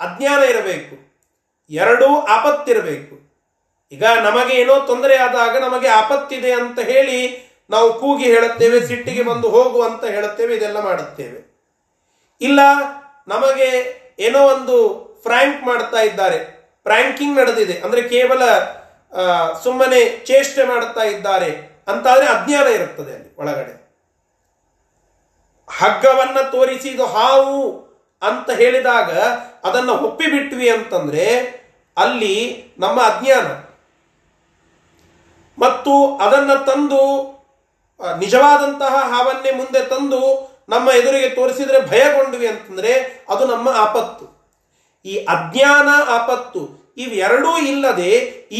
[0.00, 0.94] ಅಜ್ಞಾನ ಇರಬೇಕು,
[1.70, 3.14] ಎರಡೂ ಆಪತ್ತಿರಬೇಕು.
[3.92, 7.18] ಈಗ ನಮಗೆ ಏನೋ ತೊಂದರೆ ಆದಾಗ ನಮಗೆ ಆಪತ್ತಿದೆ ಅಂತ ಹೇಳಿ
[7.70, 11.40] ನಾವು ಕೂಗಿ ಹೇಳುತ್ತೇವೆ, ಸಿಟ್ಟಿಗೆ ಬಂದು ಹೋಗು ಅಂತ ಹೇಳುತ್ತೇವೆ, ಇದೆಲ್ಲ ಮಾಡುತ್ತೇವೆ.
[12.40, 12.60] ಇಲ್ಲ,
[13.28, 13.68] ನಮಗೆ
[14.26, 14.76] ಏನೋ ಒಂದು
[15.24, 16.38] ಫ್ರ್ಯಾಂಕ್ ಮಾಡ್ತಾ ಇದ್ದಾರೆ
[16.86, 18.42] ಫ್ರ್ಯಾಂಕಿಂಗ್ ನಡೆದಿದೆ, ಅಂದ್ರೆ ಕೇವಲ
[19.64, 21.50] ಸುಮ್ಮನೆ ಚೇಷ್ಟೆ ಮಾಡುತ್ತಾ ಇದ್ದಾರೆ,
[21.92, 23.72] ಅಂತಾದರೆ ಅಜ್ಞಾನ ಇರುತ್ತದೆ ಅಲ್ಲಿ ಒಳಗಡೆ.
[25.78, 26.38] ಹಗ್ಗವನ್ನ
[26.84, 27.58] ಇದು ಹಾವು
[28.22, 29.10] ಅಂತ ಹೇಳಿದಾಗ
[29.64, 31.26] ಅದನ್ನು ಒಪ್ಪಿಬಿಟ್ವಿ ಅಂತಂದ್ರೆ
[31.96, 32.36] ಅಲ್ಲಿ
[32.78, 33.46] ನಮ್ಮ ಅಜ್ಞಾನ.
[35.58, 37.00] ಮತ್ತು ಅದನ್ನು ತಂದು
[38.18, 40.20] ನಿಜವಾದಂತಹ ಹಾವನ್ನೇ ಮುಂದೆ ತಂದು
[40.68, 42.92] ನಮ್ಮ ಎದುರಿಗೆ ತೋರಿಸಿದ್ರೆ ಭಯಗೊಂಡ್ವಿ ಅಂತಂದ್ರೆ
[43.28, 44.26] ಅದು ನಮ್ಮ ಆಪತ್ತು.
[45.04, 46.62] ಈ ಅಜ್ಞಾನ ಆಪತ್ತು
[46.96, 48.12] ಇವೆರಡೂ ಇಲ್ಲದೆ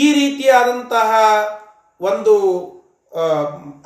[0.02, 1.10] ಈ ರೀತಿಯಾದಂತಹ
[2.00, 2.34] ಒಂದು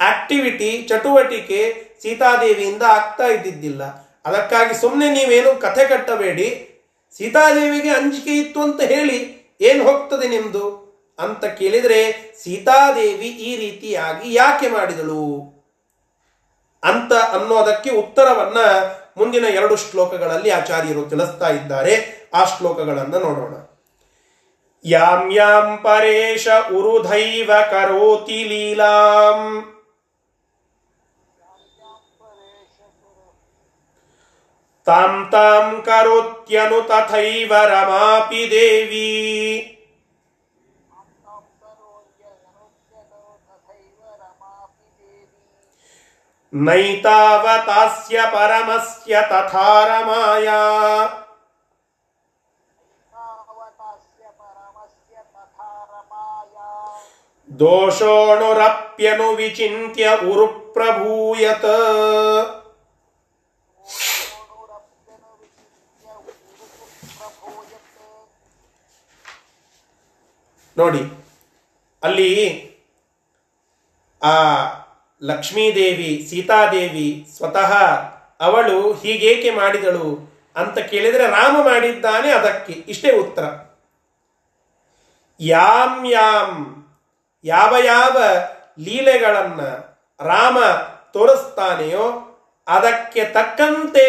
[0.00, 1.60] ಆಕ್ಟಿವಿಟಿ ಚಟುವಟಿಕೆ
[2.02, 3.84] ಸೀತಾದೇವಿಯಿಂದ ಆಗ್ತಾ ಇದ್ದಿದ್ದಿಲ್ಲ.
[4.24, 6.70] ಅದಕ್ಕಾಗಿ ಸುಮ್ಮನೆ ನೀವೇನು ಕಥೆ ಕಟ್ಟಬೇಡಿ.
[7.16, 10.84] ಸೀತಾದೇವಿಗೆ ಅಂಜಿಕೆ ಇತ್ತು ಅಂತ ಹೇಳಿ ಏನು ಹೋಗ್ತದೆ ನಿಮ್ದು?
[11.18, 15.54] ಅಂತ ಕೇಳಿದರೆ ಸೀತಾದೇವಿ ಈ ರೀತಿಯಾಗಿ ಯಾಕೆ ಮಾಡಿದಳು?
[16.82, 18.58] ಅಂತ ಅನ್ನೋದಕ್ಕೆ ಉತ್ತರವನ್ನ
[19.16, 22.24] ಮುಂದಿನ ಎರಡು ಶ್ಲೋಕಗಳಲ್ಲಿ ಆಚಾರ್ಯರು ತಿಳಿಸ್ತಾ ಇದ್ದಾರೆ.
[22.34, 23.54] ಆ ಶ್ಲೋಕಗಳನ್ನು ನೋಡೋಣ.
[24.84, 29.70] ಯಾಂ ಯಾಂ ಪರೇಶ ಉರುಧೈವ ಕರೋತಿ ಲೀಲಾಂ.
[34.86, 39.70] तम तम करोत्यनु तथैव रमापि देवी।
[46.54, 50.64] नैतावतास्य परमस्य तथा रमाया।
[57.50, 62.63] दोषोऽणुरप्यनुविचिन्त्य उरुप्रभूयत्।
[70.76, 71.02] ನೋಡಿ,
[72.02, 72.30] ಅಲ್ಲಿ
[74.22, 74.34] ಆ
[75.22, 77.72] ಲಕ್ಷ್ಮೀದೇವಿ, ಸೀತಾದೇವಿ ಸ್ವತಃ
[78.40, 83.44] ಅವಳು ಹೀಗೇಕೆ ಮಾಡಿದಳು ಅಂತ ಕೇಳಿದರೆ ರಾಮ ಮಾಡಿದ್ದಾನೆ ಅದಕ್ಕೆ, ಇಷ್ಟೇ ಉತ್ತರ.
[85.40, 86.84] ಯಾಮ್ ಯಾಮ್
[87.44, 88.18] ಯಾವ ಯಾವ
[88.80, 89.70] ಲೀಲೆಗಳನ್ನು
[90.26, 90.58] ರಾಮ
[91.12, 92.04] ತೋರಿಸ್ತಾನೆಯೋ
[92.66, 94.04] ಅದಕ್ಕೆ ತಕ್ಕಂತೆ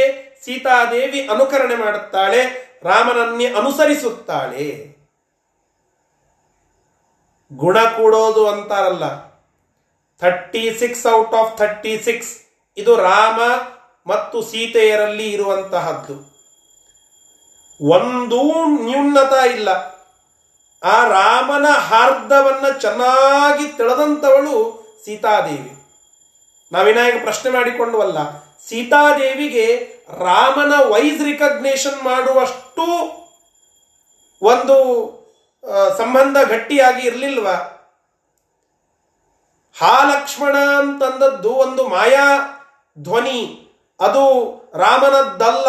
[0.46, 2.42] ಸೀತಾದೇವಿ ಅನುಕರಣೆ ಮಾಡುತ್ತಾಳೆ,
[2.84, 4.95] ರಾಮನನ್ನೇ ಅನುಸರಿಸುತ್ತಾಳೆ.
[7.54, 9.36] ಗುಣ ಕೂಡೋದು ಅಂತಾರಲ್ಲ.
[10.20, 12.40] Thirty six out of thirty six
[12.78, 13.40] ಇದು ರಾಮ
[14.08, 16.16] ಮತ್ತು ಸೀತೆಯರಲ್ಲಿ ಇರುವಂತಹದ್ದು.
[17.90, 19.70] ಒಂದೂ ನ್ಯೂನತ ಇಲ್ಲ.
[20.84, 24.56] ಆ ರಾಮನ ಹಾರ್ದವನ್ನ ಚೆನ್ನಾಗಿ ತಿಳಿದಂಥವಳು
[25.06, 25.72] ಸೀತಾದೇವಿ.
[26.72, 28.18] ನಾವಿನಾಗ ಪ್ರಶ್ನೆ ಮಾಡಿಕೊಂಡವಲ್ಲ
[28.60, 29.68] ಸೀತಾದೇವಿಗೆ
[30.10, 32.86] ರಾಮನ ವೈಸ್ ರಿಕಗ್ನೇಷನ್ ಮಾಡುವಷ್ಟು
[34.42, 34.78] ಒಂದು
[35.98, 37.48] ಸಂಬಂಧ ಗಟ್ಟಿಯಾಗಿ ಇರಲಿಲ್ವ?
[39.80, 42.38] ಹಾ ಲಕ್ಷ್ಮಣ ಅಂತಂದದ್ದು ಒಂದು ಮಾಯಾ
[43.00, 43.62] ಧ್ವನಿ.
[44.00, 44.24] ಅದು
[44.76, 45.68] ರಾಮನದ್ದಲ್ಲ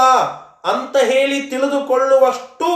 [0.72, 2.66] ಅಂತ ಹೇಳಿ ತಿಳಿದುಕೊಳ್ಳುವಷ್ಟು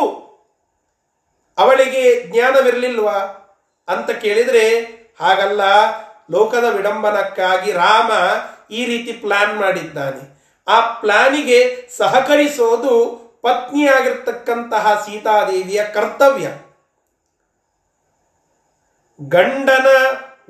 [1.58, 3.08] ಅವಳಿಗೆ ಜ್ಞಾನವಿರಲಿಲ್ವ?
[3.88, 4.80] ಅಂತ ಕೇಳಿದರೆ,
[5.20, 5.60] ಹಾಗಲ್ಲ,
[6.30, 8.10] ಲೋಕದ ವಿಡಂಬನಕ್ಕಾಗಿ ರಾಮ
[8.70, 10.40] ಈ ರೀತಿ ಪ್ಲಾನ್ ಮಾಡಿದ್ದಾನೆ.
[10.68, 16.48] ಆ ಪ್ಲಾನಿಗೆ ಸಹಕರಿಸೋದು ಪತ್ನಿಯಾಗಿರ್ತಕ್ಕಂತಹ ಸೀತಾದೇವಿಯ ಕರ್ತವ್ಯ.
[19.28, 19.86] ಗಂಡನ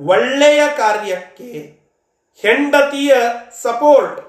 [0.00, 1.50] ಒಳ್ಳೆಯ ಕಾರ್ಯಕ್ಕೆ
[2.42, 3.14] ಹೆಂಡತಿಯ
[3.62, 4.20] ಸಪೋರ್ಟ್.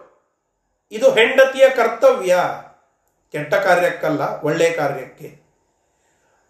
[0.92, 2.38] ಇದು ಹೆಂಡತಿಯ ಕರ್ತವ್ಯ.
[3.32, 5.42] ಕೆಟ್ಟ ಕಾರ್ಯಕ್ಕಲ್ಲ ಒಳ್ಳೆಯ ಕಾರ್ಯಕ್ಕೆ.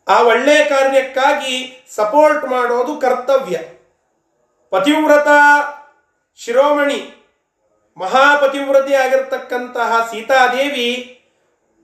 [0.07, 3.57] ಆ ಒಳ್ಳೆಯ ಕಾರ್ಯಕ್ಕಾಗಿ ಸಪೋರ್ಟ್ ಮಾಡೋದು ಕರ್ತವ್ಯ.
[4.69, 5.27] ಪತಿವ್ರತ
[6.35, 7.31] ಶಿರೋಮಣಿ,
[7.97, 11.17] ಮಹಾಪತಿವ್ರತಿ ಆಗಿರ್ತಕ್ಕಂತಹ ಸೀತಾದೇವಿ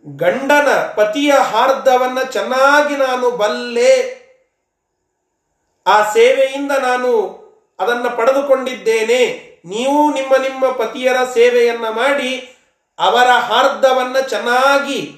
[0.05, 4.26] ಗಂಡನ ಪತಿಯ ಹಾರ್ದವನ್ನ ಚೆನ್ನಾಗಿ ನಾನು ಬಲ್ಲೆ
[5.87, 7.11] ಆ ಸೇವೆಯಿಂದ ನಾನು
[7.79, 9.47] ಅದನ್ನು ಪಡೆದುಕೊಂಡಿದ್ದೇನೆ.
[9.65, 12.49] ನೀವು ನಿಮ್ಮ ನಿಮ್ಮ ಪತಿಯರ ಸೇವೆಯನ್ನ ಮಾಡಿ
[12.99, 15.13] ಅವರ ಹಾರ್ದವನ್ನು ಚೆನ್ನಾಗಿ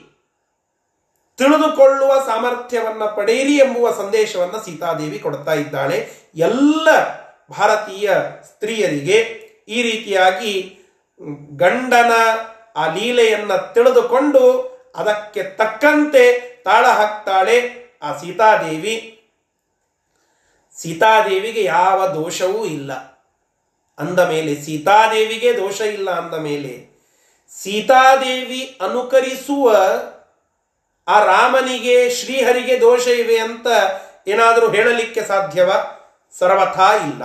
[1.37, 6.09] ತಿಳಿದುಕೊಳ್ಳುವ ಸಾಮರ್ಥ್ಯವನ್ನು ಪಡೆಯಿರಿ ಎಂಬುವ ಸಂದೇಶವನ್ನು ಸೀತಾದೇವಿ ಕೊಡ್ತಾ ಇದ್ದಾಳೆ.
[6.35, 6.87] ಎಲ್ಲ
[7.49, 8.09] ಭಾರತೀಯ
[8.43, 9.19] ಸ್ತ್ರೀಯರಿಗೆ
[9.67, 10.79] ಈ ರೀತಿಯಾಗಿ
[11.55, 12.11] ಗಂಡನ
[12.75, 14.43] ಆ ಲೀಲೆಯನ್ನು ತಿಳಿದುಕೊಂಡು
[14.95, 17.57] ಅದಕ್ಕೆ ತಕ್ಕಂತೆ ತಾಳ ಹಾಕ್ತಾಳೆ
[18.01, 19.18] ಆ ಸೀತಾದೇವಿ.
[20.81, 22.93] ಸೀತಾದೇವಿಗೆ ಯಾವ ದೋಷವೂ ಇಲ್ಲ.
[23.99, 26.87] ಅಂದ ಮೇಲೆ ಸೀತಾದೇವಿಗೆ ದೋಷ ಇಲ್ಲ ಅಂದ ಮೇಲೆ
[27.61, 29.75] ಸೀತಾದೇವಿ ಅನುಕರಿಸುವ
[31.07, 33.67] ಆ ರಾಮನಿಗೆ, ಶ್ರೀಹರಿಗೆ ದೋಷ ಇವೆ ಅಂತ
[34.27, 35.71] ಏನಾದರೂ ಹೇಳಲಿಕ್ಕೆ ಸಾಧ್ಯವ?
[36.39, 37.23] ಸರ್ವಥಾ ಇಲ್ಲ.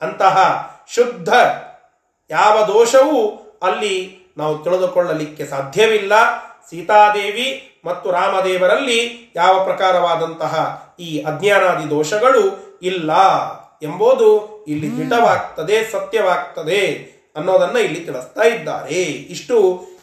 [0.00, 0.36] ಅಂತಹ
[0.94, 1.28] ಶುದ್ಧ
[2.30, 6.12] ಯಾವ ದೋಷವೂ ಅಲ್ಲಿ ನಾವು ತಿಳಿದುಕೊಳ್ಳಲಿಕ್ಕೆ ಸಾಧ್ಯವಿಲ್ಲ.
[6.70, 13.12] ಸೀತಾದೇವಿ ಮತ್ತು ರಾಮದೇವರಲ್ಲಿ ಯಾವ ಪ್ರಕಾರವಾದಂತಹ ಈ ಅಜ್ಞಾನಾದಿ ದೋಷಗಳು ಇಲ್ಲ
[13.82, 14.28] ಎಂಬುದು
[14.68, 16.80] ಇಲ್ಲಿ ದಿಟವಾಗ್ತದೆ ಸತ್ಯವಾಗ್ತದೆ
[17.36, 19.00] ಅನ್ನೋದನ್ನ ಇಲ್ಲಿ ತಿಳಿಸ್ತಾ ಇದ್ದಾರೆ.
[19.34, 19.56] ಇಷ್ಟು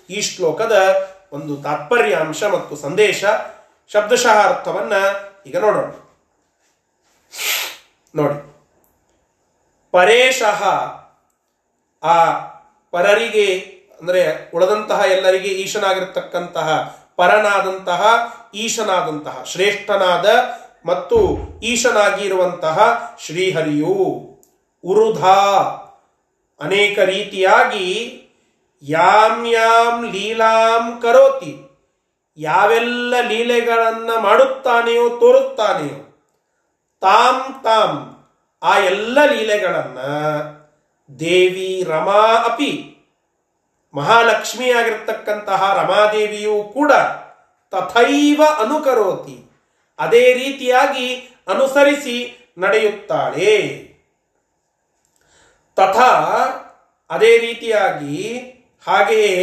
[0.09, 0.75] ಈ ಶ್ಲೋಕದ
[1.31, 3.25] ಒಂದು ತಾತ್ಪರ್ಯಾಂಶ ಮತ್ತು ಸಂದೇಶ
[3.91, 4.93] ಶಬ್ದಶಃ ಅರ್ಥವನ್ನ
[5.45, 5.91] ಈಗ ನೋಡೋಣ.
[8.15, 8.37] ನೋಡಿ.
[9.91, 10.61] ಪರೇಶಃ
[12.03, 12.15] ಆ
[12.91, 13.47] ಪರರಿಗೆ
[13.99, 16.69] ಅಂದರೆ ಉಳದಂತಹ ಎಲ್ಲರಿಗೆ ಈಶನಾಗಿರ್ತಕ್ಕಂತಹ
[17.17, 18.01] ಪರನಾದಂತಹ
[18.53, 20.27] ಈಶನಾದಂತಹ ಶ್ರೇಷ್ಠನಾದ
[20.85, 21.17] ಮತ್ತು
[21.63, 22.77] ಈಶನಾಗಿರುವಂತಹ
[23.25, 23.95] ಶ್ರೀಹರಿಯು
[24.83, 25.23] ಉರುಧ.
[26.61, 27.87] ಅನೇಕ ರೀತಿಯಾಗಿ
[28.83, 31.53] ಯಾಂ ಯಾಂ ಲೀಲಾಂ ಕರೋತಿ.
[32.37, 35.99] ಯಾವೆಲ್ಲ ಲೀಲೆಗಳನ್ನು ಮಾಡುತ್ತಾನೆಯೋ ತೋರುತ್ತಾನೆಯೋ,
[37.01, 37.91] ತಾಂ ತಾಂ
[38.61, 40.09] ಆ ಎಲ್ಲ ಲೀಲೆಗಳನ್ನು
[41.19, 42.71] ದೇವಿ ರಮಾ ಅಪಿ
[43.93, 46.91] ಮಹಾಲಕ್ಷ್ಮಿಯಾಗಿರ್ತಕ್ಕಂತಹ ರಮಾದೇವಿಯೂ ಕೂಡ
[47.73, 49.37] ತಥೈವ ಅನುಕರೋತಿ.
[49.99, 51.07] ಅದೇ ರೀತಿಯಾಗಿ
[51.47, 52.17] ಅನುಸರಿಸಿ
[52.57, 53.53] ನಡೆಯುತ್ತಾಳೆ.
[55.77, 56.11] ತಥಾ
[57.09, 58.17] ಅದೇ ರೀತಿಯಾಗಿ
[58.87, 59.37] ಹಾಗೆಯೇ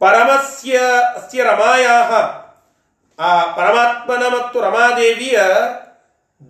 [0.00, 0.78] ಪರಮಸ್ಯ,
[1.18, 1.96] ಅಸ್ಯ ರಮಾಯಾ
[3.18, 5.38] ಆ ಪರಮಾತ್ಮನ ಮತ್ತು ರಮಾದೇವಿಯ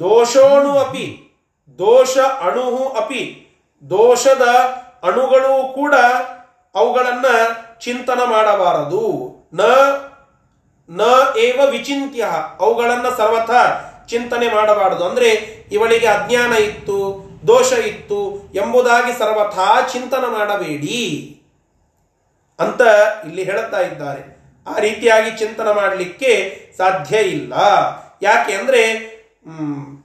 [0.01, 1.07] ದೋಷೋಣು ಅಪಿ,
[1.79, 3.23] ದೋಷ ಅಣು ಅಪಿ,
[3.91, 4.47] ದೋಷದ
[5.03, 5.95] ಅಣುಗಳು ಕೂಡ
[6.75, 7.35] ಅವುಗಳನ್ನು
[7.81, 9.05] ಚಿಂತನ ಮಾಡಬಾರದು.
[9.55, 9.61] ನ
[10.99, 11.03] ನ
[11.39, 12.23] ಏವ ವಿಚಿಂತ್ಯ,
[12.61, 13.51] ಅವುಗಳನ್ನು ಸರ್ವಥ
[14.11, 15.03] ಚಿಂತನೆ ಮಾಡಬಾರದು.
[15.09, 15.29] ಅಂದ್ರೆ
[15.73, 16.99] ಇವಳಿಗೆ ಅಜ್ಞಾನ ಇತ್ತು,
[17.47, 18.21] ದೋಷ ಇತ್ತು
[18.55, 21.01] ಎಂಬುದಾಗಿ ಸರ್ವಥಾ ಚಿಂತನೆ ಮಾಡಬೇಡಿ
[22.59, 22.83] ಅಂತ
[23.29, 24.23] ಇಲ್ಲಿ ಹೇಳುತ್ತಾ ಇದ್ದಾರೆ.
[24.67, 26.33] ಆ ರೀತಿಯಾಗಿ ಚಿಂತನ ಮಾಡಲಿಕ್ಕೆ
[26.79, 27.55] ಸಾಧ್ಯ ಇಲ್ಲ.
[28.23, 28.83] ಯಾಕೆ ಅಂದ್ರೆ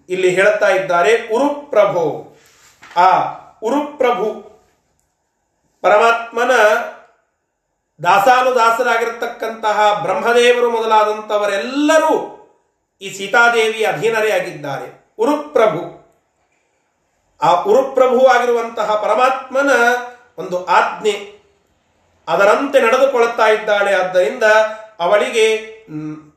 [0.10, 2.06] ಇಲ್ಲಿ ಹೇಳುತ್ತಾ ಇದ್ದಾರೆ, ಉರುಪ್ರಭು.
[2.98, 3.10] ಆ
[3.64, 4.30] ಉರುಪ್ರಭು
[5.84, 6.54] ಪರಮಾತ್ಮನ
[8.04, 12.14] ದಾಸಾನುದಾಸರಾಗಿರ್ತಕ್ಕಂತಹ ಬ್ರಹ್ಮದೇವರು ಮೊದಲಾದಂಥವರೆಲ್ಲರೂ
[13.02, 15.16] ಈ ಸೀತಾದೇವಿ ಅಧೀನರೇ ಆಗಿದ್ದಾರೆ.
[15.20, 15.82] ಉರುಪ್ರಭು.
[17.42, 19.72] ಆ ಉರುಪ್ರಭು ಆಗಿರುವಂತಹ ಪರಮಾತ್ಮನ
[20.38, 21.16] ಒಂದು ಆಜ್ಞೆ
[22.28, 23.96] ಅದರಂತೆ ನಡೆದುಕೊಳ್ಳುತ್ತಾ ಇದ್ದಾಳೆ.
[23.96, 24.44] ಆದ್ದರಿಂದ
[25.00, 25.48] ಅವಳಿಗೆ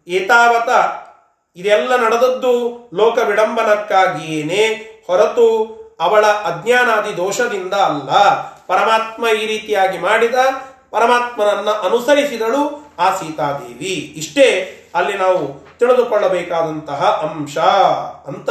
[0.08, 0.70] ಏತಾವತ
[1.56, 2.52] ಇದೆಲ್ಲ ನಡೆದದ್ದು
[2.94, 4.62] ಲೋಕ ವಿಡಂಬನಕ್ಕಾಗಿಯೇನೆ
[5.06, 5.46] ಹೊರತು
[6.00, 8.10] ಅವಳ ಅಜ್ಞಾನಾದಿ ದೋಷದಿಂದ ಅಲ್ಲ.
[8.66, 10.34] ಪರಮಾತ್ಮ ಈ ರೀತಿಯಾಗಿ ಮಾಡಿದ
[10.90, 14.14] ಪರಮಾತ್ಮನನ್ನ ಅನುಸರಿಸಿದಳು ಆ ಸೀತಾದೇವಿ.
[14.16, 17.58] ಇಷ್ಟೇ ಅಲ್ಲಿ ನಾವು ತಿಳಿದುಕೊಳ್ಳಬೇಕಾದಂತಹ ಅಂಶ
[18.26, 18.48] ಅಂತ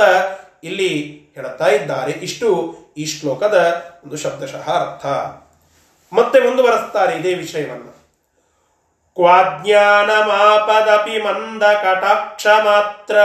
[0.64, 2.12] ಇಲ್ಲಿ ಹೇಳ್ತಾ ಇದ್ದಾರೆ.
[2.12, 5.06] ಇಷ್ಟು ಈ ಶ್ಲೋಕದ ಒಂದು ಶಬ್ದಶಃ ಅರ್ಥ
[6.14, 8.00] ಮತ್ತೆ ಮುಂದುವರೆಸ್ತಾರೆ ಇದೇ ವಿಷಯವನ್ನು.
[9.16, 13.18] ಕ್ವಾಜ್ಞಾನಮಾಪದಪಿ ಮಂದ ಕಟಾಕ್ಷ ಮಾತ್ರ.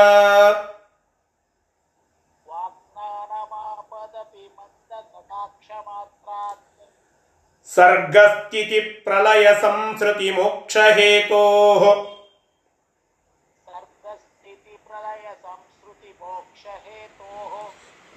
[7.75, 11.43] ಸರ್ಗಸ್ಥಿತಿ ಪ್ರಲಯ ಸಂಸ್ಕೃತಿ ಮೋಕ್ಷ ಹೇತೋ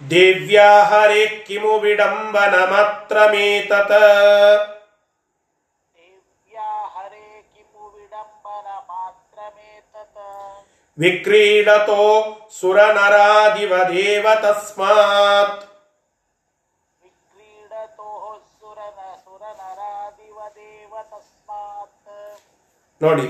[0.01, 1.73] ದೇವ್ಯಾ ಹರೇ ಕಿಮು
[23.01, 23.27] ನೋಡಿ,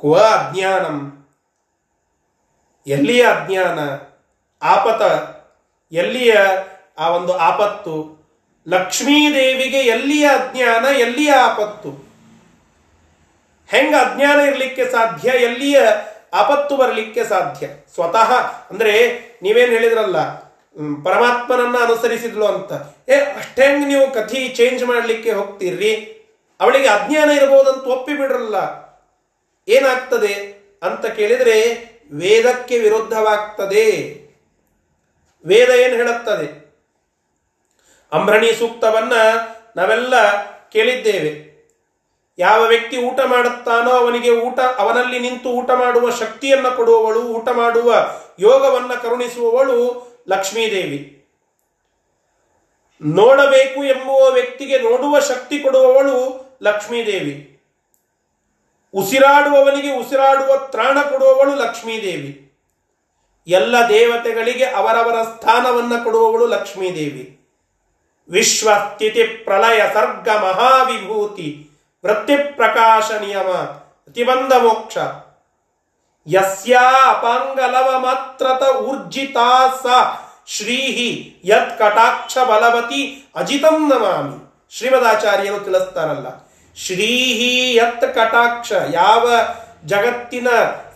[0.00, 1.26] ಕ್ವ ಅಜ್ಞಾನಂ?
[2.86, 3.78] ಎಲ್ಲಿಯ ಅಜ್ಞಾನ?
[4.62, 5.02] ಆಪತ,
[5.92, 6.34] ಎಲ್ಲಿಯ
[6.98, 8.20] ಆ ಒಂದು ಆಪತ್ತು?
[8.68, 11.90] ಲಕ್ಷ್ಮೀದೇವಿಗೆ ಎಲ್ಲಿಯ ಅಜ್ಞಾನ, ಎಲ್ಲಿಯ ಆಪತ್ತು?
[13.70, 15.80] ಹೆಂಗ ಅಜ್ಞಾನ ಇರಲಿಕ್ಕೆ ಸಾಧ್ಯ, ಎಲ್ಲಿಯ
[16.32, 17.68] ಆಪತ್ತು ಬರಲಿಕ್ಕೆ ಸಾಧ್ಯ?
[17.94, 18.32] ಸ್ವತಃ,
[18.70, 20.50] ಅಂದ್ರೆ ನೀವೇನು ಹೇಳಿದ್ರಲ್ಲ
[21.04, 22.72] ಪರಮಾತ್ಮನನ್ನ ಅನುಸರಿಸಿದ್ಲು ಅಂತ.
[23.08, 26.16] ಏ, ಅಷ್ಟೆಂಗ್ ನೀವು ಕಥಿ ಚೇಂಜ್ ಮಾಡಲಿಕ್ಕೆ ಹೋಗ್ತೀರ್ರಿ.
[26.60, 28.56] ಅವಳಿಗೆ ಅಜ್ಞಾನ ಇರಬಹುದಂತ ಒಪ್ಪಿಬಿಡ್ರಲ್ಲ
[29.68, 33.86] ಏನಾಗ್ತದೆ ಅಂತ ಕೇಳಿದರೆ ವೇದಕ್ಕೆ ವಿರುದ್ಧವಾಗ್ತದೆ.
[35.46, 36.70] ವೇದ ಏನು ಹೇಳುತ್ತದೆ?
[38.12, 39.12] ಅಂಬ್ರಣಿ ಸೂಕ್ತವನ್ನ
[39.76, 40.14] ನಾವೆಲ್ಲ
[40.68, 41.50] ಕೇಳಿದ್ದೇವೆ.
[42.38, 48.94] ಯಾವ ವ್ಯಕ್ತಿ ಊಟ ಮಾಡುತ್ತಾನೋ ಅವನಿಗೆ ಊಟ, ಅವನಲ್ಲಿ ನಿಂತು ಊಟ ಮಾಡುವ ಶಕ್ತಿಯನ್ನ ಕೊಡುವವಳು, ಊಟ ಮಾಡುವ ಯೋಗವನ್ನ
[48.94, 51.24] ಕರುಣಿಸುವವಳು ಲಕ್ಷ್ಮೀದೇವಿ.
[53.02, 57.62] ನೋಡಬೇಕು ಎಂಬುವ ವ್ಯಕ್ತಿಗೆ ನೋಡುವ ಶಕ್ತಿ ಕೊಡುವವಳು ಲಕ್ಷ್ಮೀದೇವಿ.
[58.94, 62.46] ಉಸಿರಾಡುವವನಿಗೆ ಉಸಿರಾಡುವ ತ್ರಾಣ ಕೊಡುವವಳು ಲಕ್ಷ್ಮೀದೇವಿ.
[63.46, 67.40] ಎಲ್ಲ ದೇವತೆಗಳಿಗೆ ಅವರವರ ಸ್ಥಾನವನ್ನ ಕೊಡುವವಳು ಲಕ್ಷ್ಮೀದೇವಿ.
[68.30, 71.70] ವಿಶ್ವ ಸ್ಥಿತಿ ಪ್ರಳಯ ಸರ್ಗ ಮಹಾವಿಭೂತಿ
[72.06, 73.48] ವೃತ್ತಿ ಪ್ರಕಾಶ ನಿಯಮ
[74.04, 74.98] ಪ್ರತಿಬಂಧ ಮೋಕ್ಷ.
[76.26, 79.68] ಯಸ್ಯಾ ಅಪಾಂಗಲವ ಮಾತ್ರತ ಊರ್ಜಿತಾ
[80.46, 84.50] ಶ್ರೀಹಿ ಯತ್ ಕಟಾಕ್ಷ ಬಲವತಿ ಅಜಿತಂ ನಮಾಮಿ.
[84.76, 86.49] ಶ್ರೀಮದಾಚಾರ್ಯರು ತಿಳಿಸ್ತಾರಲ್ಲ.
[86.86, 89.32] ಶ್ರೀಹಿ ಯತ್ ಕಟಾಕ್ಷ, ಯಾವ
[89.86, 90.48] ಜಗತ್ತಿನ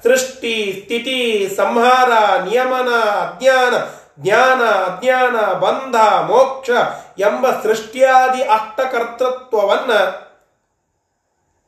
[0.03, 2.11] ಸೃಷ್ಟಿ, ಸ್ಥಿತಿ, ಸಂಹಾರ,
[2.43, 3.75] ನಿಯಮನ, ಅಜ್ಞಾನ,
[4.19, 6.71] ಜ್ಞಾನ, ಅಜ್ಞಾನ, ಬಂಧ, ಮೋಕ್ಷ
[7.19, 9.93] ಎಂಬ ಸೃಷ್ಟಿಯಾದಿ ಅಷ್ಟಕರ್ತೃತ್ವವನ್ನ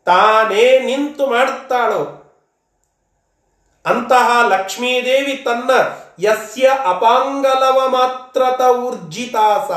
[0.04, 2.26] ತಾನೇ ನಿಂತು ಮಾಡುತ್ತಾಳು.
[3.86, 5.70] ಅಂತಹ ಲಕ್ಷ್ಮೀದೇವಿ ತನ್ನ
[6.24, 9.70] ಯಸ್ಯ ಅಪಾಂಗಲವ ಮಾತ್ರತ ಊರ್ಜಿತಾಸ.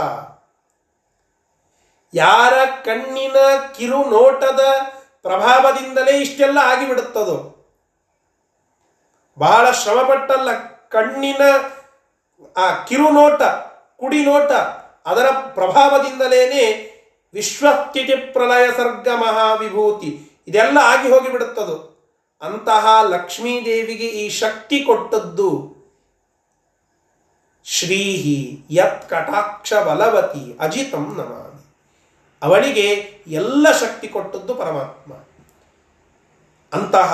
[2.14, 2.53] ಯಾರ
[2.86, 3.38] ಕಣ್ಣಿನ
[3.78, 4.60] ಕಿರು ನೋಟದ
[5.22, 7.38] ಪ್ರಭಾವದಿಂದಲೇ ಇಷ್ಟೆಲ್ಲ ಆಗಿಬಿಡುತ್ತದೋ?
[9.38, 10.49] ಬಹಳ ಶ್ರಮಪಟ್ಟಲ್ಲ
[10.89, 11.41] ಕಣ್ಣಿನ,
[12.57, 13.41] ಆ ಕಿರು ನೋಟ
[13.99, 14.51] ಕುಡಿ ನೋಟ
[15.05, 16.64] ಅದರ ಪ್ರಭಾವದಿಂದಲೇನೆ
[17.34, 21.76] ವಿಶ್ವಸ್ಥಿತಿ ಪ್ರಲಯ ಸರ್ಗ ಮಹಾವಿಭೂತಿ ಇದೆಲ್ಲ ಆಗಿ ಹೋಗಿಬಿಡುತ್ತದು?
[22.41, 25.49] ಅಂತಹ ಲಕ್ಷ್ಮೀದೇವಿಗೆ ಈ ಶಕ್ತಿ ಕೊಟ್ಟದ್ದು
[27.66, 31.49] ಶ್ರೀಹಿ ಯತ್ ಕಟಾಕ್ಷ ಬಲವತಿ ಅಜಿತಂ ನಮಾಮಿ
[32.42, 32.88] ಅವಳಿಗೆ
[33.28, 35.14] ಎಲ್ಲ ಶಕ್ತಿ ಕೊಟ್ಟದ್ದು ಪರಮಾತ್ಮ.
[36.74, 37.14] ಅಂತಹ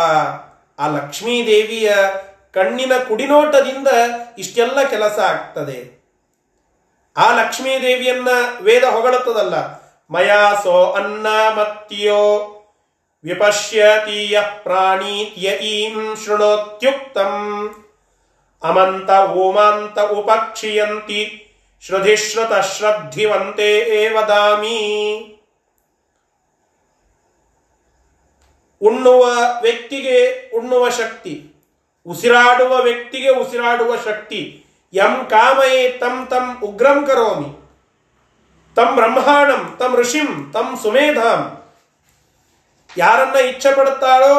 [0.79, 1.93] ಆ ಲಕ್ಷ್ಮೀದೇವಿಯ
[2.53, 3.87] ಕಣ್ಣಿನ ಕುಡಿನೋಟದಿಂದ
[4.37, 6.05] ಇಷ್ಟೆಲ್ಲ ಕೆಲಸ ಆಗ್ತದೆ.
[7.17, 8.27] ಆ ಲಕ್ಷ್ಮೀದೇವಿಯನ್ನ
[8.61, 9.55] ವೇದ ಹೊಗಳುತ್ತದಲ್ಲ
[10.11, 12.51] ಮಯಾಸೋ ಅನ್ನ ಮತ್ತಿಯೋ
[13.23, 17.35] ವಿಪಶ್ಯತೀಯ ಪ್ರಾಣೀತ್ಯ ಈಂ ಶೃಣೋತ್ಯುಕ್ತಂ,
[18.63, 21.41] ಅಮಂತ ಓಮಾಂತ ಉಪಕ್ಷಿಯಂತಿ
[21.85, 23.69] ಶ್ರುಧಿಶ್ರುತ ಶ್ರದ್ಧಿವಂತೆ
[24.13, 24.77] ವದಾಮಿ
[28.81, 29.23] ಉಣ್ಣುವ
[29.61, 30.19] ವ್ಯಕ್ತಿಗೆ
[30.53, 31.33] ಉಣ್ಣುವ ಶಕ್ತಿ
[32.05, 34.39] ಉಸಿರಾಡುವ ವ್ಯಕ್ತಿಗೆ ಉಸಿರಾಡುವ ಶಕ್ತಿ
[34.93, 37.49] ಯಂ ಕಾಮಯೇ ತಂ ತಂ ಉಗ್ರಂ ಕರೋಮಿ
[38.77, 41.41] ತಂ ಬ್ರಹ್ಮಾಣಂ ತಂ ಋಷಿಂ ತಂ ಸುಮೇಧಾಂ
[42.97, 44.33] ಯಾರನ್ನ ಇಚ್ಛೆ ಪಡುತ್ತಾಳೋ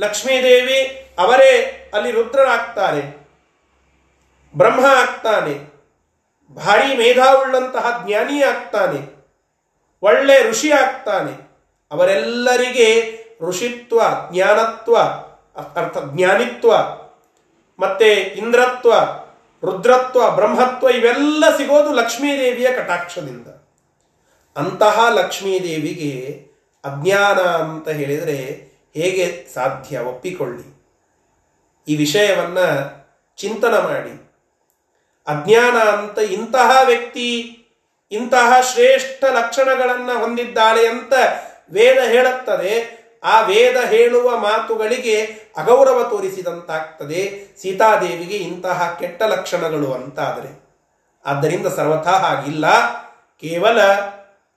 [0.00, 0.80] ಲಕ್ಷ್ಮೀದೇವಿ
[1.18, 1.52] ಅವರೇ
[1.94, 3.02] ಅಲ್ಲಿ ರುದ್ರನಾಗ್ತಾರೆ
[4.54, 5.77] ಬ್ರಹ್ಮ ಆಗ್ತಾನೆ.
[6.54, 9.18] ಭಾರಿ ಮೇಧಾವುಳ್ಳಂತಹ ಜ್ಞಾನಿ ಆಗ್ತಾನೆ.
[10.02, 11.48] ಒಳ್ಳೆ ಋಷಿ ಆಗ್ತಾನೆ.
[11.90, 14.00] ಅವರೆಲ್ಲರಿಗೆ ಋಷಿತ್ವ,
[14.32, 14.96] ಜ್ಞಾನತ್ವ,
[15.80, 16.72] ಅರ್ಥ ಜ್ಞಾನಿತ್ವ,
[17.78, 18.92] ಮತ್ತೆ ಇಂದ್ರತ್ವ,
[19.66, 23.46] ರುದ್ರತ್ವ, ಬ್ರಹ್ಮತ್ವ ಇವೆಲ್ಲ ಸಿಗೋದು ಲಕ್ಷ್ಮೀದೇವಿಯ ಕಟಾಕ್ಷದಿಂದ.
[24.56, 26.46] ಅಂತಹ ಲಕ್ಷ್ಮೀದೇವಿಗೆ
[26.84, 30.78] ಅಜ್ಞಾನ ಅಂತ ಹೇಳಿದರೆ ಹೇಗೆ ಸಾಧ್ಯ ಒಪ್ಪಿಕೊಳ್ಳಿ.
[31.88, 32.98] ಈ ವಿಷಯವನ್ನು
[33.36, 34.27] ಚಿಂತನ ಮಾಡಿ.
[35.28, 37.54] ಅಜ್ಞಾನ ಅಂತ ಇಂತಹ ವ್ಯಕ್ತಿ,
[38.10, 41.12] ಇಂತಹ ಶ್ರೇಷ್ಠ ಲಕ್ಷಣಗಳನ್ನು ಹೊಂದಿದ್ದಾಳೆ ಅಂತ
[41.72, 42.98] ವೇದ ಹೇಳುತ್ತದೆ.
[43.24, 45.24] ಆ ವೇದ ಹೇಳುವ ಮಾತುಗಳಿಗೆ
[45.56, 47.44] ಅಗೌರವ ತೋರಿಸಿದಂತಾಗ್ತದೆ.
[47.62, 50.68] ಸೀತಾದೇವಿಗೆ ಇಂತಹ ಕೆಟ್ಟ ಲಕ್ಷಣಗಳು ಅಂತಾದರೆ.
[51.26, 52.94] ಆದ್ದರಿಂದ ಸರ್ವಥಾ ಹಾಗಿಲ್ಲ.
[53.40, 53.80] ಕೇವಲ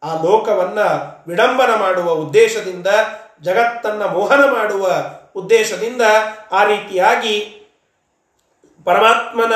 [0.03, 0.80] ಆ ಲೋಕವನ್ನ
[1.28, 2.88] ವಿಡಂಬನ ಮಾಡುವ ಉದ್ದೇಶದಿಂದ,
[3.41, 4.91] ಜಗತ್ತನ್ನ ಮೋಹನ ಮಾಡುವ
[5.36, 6.01] ಉದ್ದೇಶದಿಂದ
[6.51, 7.57] ಆ ರೀತಿಯಾಗಿ
[8.84, 9.53] ಪರಮಾತ್ಮನ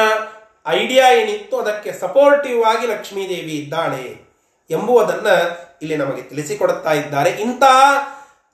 [0.68, 4.26] ಐಡಿಯಾ ಏನಿತ್ತು ಅದಕ್ಕೆ ಸಪೋರ್ಟಿವ್ ಆಗಿ ಲಕ್ಷ್ಮೀದೇವಿ ಇದ್ದಾಳೆ
[4.70, 5.36] ಎಂಬುವುದನ್ನು
[5.82, 7.30] ಇಲ್ಲಿ ನಮಗೆ ತಿಳಿಸಿಕೊಡುತ್ತಾ ಇದ್ದಾರೆ.
[7.30, 7.82] ಇಂತಹ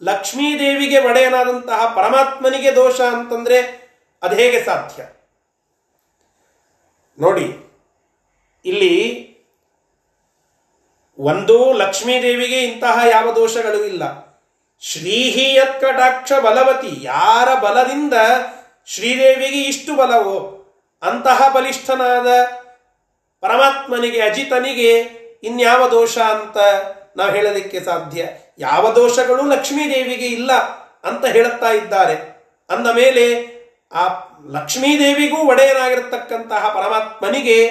[0.04, 3.60] ಲಕ್ಷ್ಮೀದೇವಿಗೆ ಒಡೆಯನಾದಂತಹ ಪರಮಾತ್ಮನಿಗೆ ದೋಷ ಅಂತಂದ್ರೆ
[4.24, 5.04] ಅದು ಹೇಗೆ ಸಾಧ್ಯ?
[7.20, 7.48] ನೋಡಿ,
[8.66, 8.96] ಇಲ್ಲಿ
[11.20, 14.04] ಒಂದು ಲಕ್ಷ್ಮೀದೇವಿಗೆ ಇಂತಹ ಯಾವ ದೋಷಗಳು ಇಲ್ಲ.
[14.80, 18.14] ಶ್ರೀಹಿ ಯತ್ಕಟಾಕ್ಷ ಬಲವತಿ, ಯಾರ ಬಲದಿಂದ
[18.86, 20.58] ಶ್ರೀದೇವಿಗೆ ಇಷ್ಟು ಬಲವೋ
[21.02, 22.28] ಅಂತಹ ಬಲಿಷ್ಠನಾದ
[23.42, 25.00] ಪರಮಾತ್ಮನಿಗೆ, ಅಜಿತನಿಗೆ
[25.44, 26.58] ಇನ್ಯಾವ ದೋಷ ಅಂತ
[27.18, 28.28] ನಾವು ಹೇಳಲಿಕ್ಕೆ ಸಾಧ್ಯ?
[28.60, 30.54] ಯಾವ ದೋಷಗಳು ಲಕ್ಷ್ಮೀದೇವಿಗೆ ಇಲ್ಲ
[31.04, 32.46] ಅಂತ ಹೇಳುತ್ತಾ ಇದ್ದಾರೆ.
[32.70, 33.52] ಅಂದ ಮೇಲೆ
[33.94, 34.08] ಆ
[34.50, 37.66] ಲಕ್ಷ್ಮೀದೇವಿಗೂ ಒಡೆಯನಾಗಿರತಕ್ಕಂತಹ ಪರಮಾತ್ಮನಿಗೆ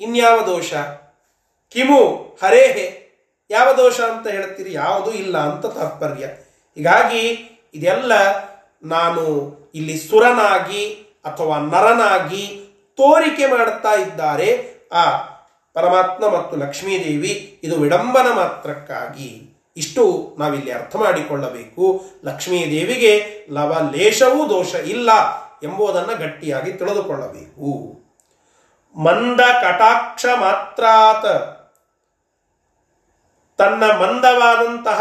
[0.00, 0.74] ಇನ್ಯಾವ ದೋಷ?
[1.72, 3.08] ಕಿಮು, ಹರೇಹೆ,
[3.50, 6.26] ಯಾವ ದೋಷ ಅಂತ ಹೇಳ್ತೀರಿ ಯಾವುದೂ ಇಲ್ಲ ಅಂತ ತಾತ್ಪರ್ಯ.
[6.74, 7.28] ಹೀಗಾಗಿ
[7.74, 8.12] ಇದೆಲ್ಲ
[8.82, 9.24] ನಾನು
[9.74, 12.64] ಇಲ್ಲಿ ಸುರನಾಗಿ ಅಥವಾ ನರನಾಗಿ
[12.96, 15.16] ತೋರಿಕೆ ಮಾಡುತ್ತಾ ಇದ್ದಾರೆ, ಆ
[15.72, 19.44] ಪರಮಾತ್ಮ ಮತ್ತು ಲಕ್ಷ್ಮೀದೇವಿ ಇದು ವಿಡಂಬನ ಮಾತ್ರಕ್ಕಾಗಿ.
[19.76, 22.04] ಇಷ್ಟು ನಾವಿಲ್ಲಿ ಅರ್ಥ ಮಾಡಿಕೊಳ್ಳಬೇಕು.
[22.24, 25.10] ಲಕ್ಷ್ಮೀದೇವಿಗೆ ಲವಲೇಶವೂ ದೋಷ ಇಲ್ಲ
[25.62, 27.98] ಎಂಬುದನ್ನು ಗಟ್ಟಿಯಾಗಿ ತಿಳಿದುಕೊಳ್ಳಬೇಕು.
[28.98, 31.26] ಮಂದ ಕಟಾಕ್ಷ ಮಾತ್ರಾತ.
[33.58, 35.00] ತನ್ನ ಮಂದವಾದಂತಹ,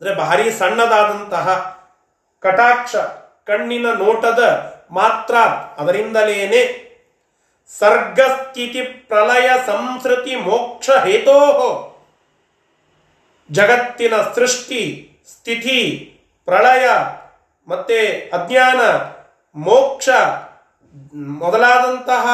[0.00, 1.78] ಅಂದರೆ ಭಾರಿ ಸಣ್ಣದಾದಂತಹ
[2.40, 2.96] ಕಟಾಕ್ಷ
[3.46, 5.34] ಕಣ್ಣಿನ ನೋಟದ ಮಾತ್ರ
[5.78, 6.62] ಅದರಿಂದಲೇನೆ
[7.70, 11.38] ಸರ್ಗಸ್ಥಿತಿ ಪ್ರಲಯ ಸಂಸ್ಕೃತಿ ಮೋಕ್ಷ ಹೇತೋ
[13.50, 14.82] ಜಗತ್ತಿನ ಸೃಷ್ಟಿ,
[15.28, 15.78] ಸ್ಥಿತಿ,
[16.48, 16.84] ಪ್ರಳಯ,
[17.68, 17.98] ಮತ್ತೆ
[18.32, 18.80] ಅಜ್ಞಾನ,
[19.56, 20.08] ಮೋಕ್ಷ
[21.38, 22.26] ಮೊದಲಾದಂತಹ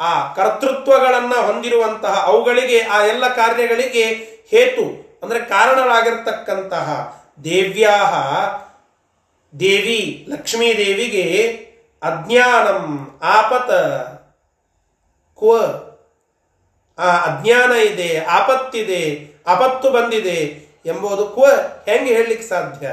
[0.00, 4.04] ಆ ಕರ್ತೃತ್ವಗಳನ್ನು ಹೊಂದಿರುವಂತಹ ಅವುಗಳಿಗೆ ಆ ಎಲ್ಲ ಕಾರ್ಯಗಳಿಗೆ
[4.50, 4.84] ಹೇತು
[5.22, 6.88] ಅಂದರೆ ಕಾರಣರಾಗಿರ್ತಕ್ಕಂತಹ
[7.44, 8.12] ದೇವ್ಯಾಹ
[9.54, 11.24] ದೇವಿ ಲಕ್ಷ್ಮೀ ದೇವಿಗೆ
[12.06, 13.70] ಅಜ್ಞಾನಂ ಆಪತ
[15.38, 15.52] ಕ್ವ.
[16.98, 19.02] ಆ ಅಜ್ಞಾನ ಇದೆ, ಆಪತ್ತಿದೆ,
[19.46, 20.38] ಆಪತ್ತು ಬಂದಿದೆ
[20.86, 21.44] ಎಂಬುದು ಕ್ವ
[21.86, 22.86] ಹೆಂಗೆ ಹೇಳಲಿಕ್ಕೆ ಸಾಧ್ಯ?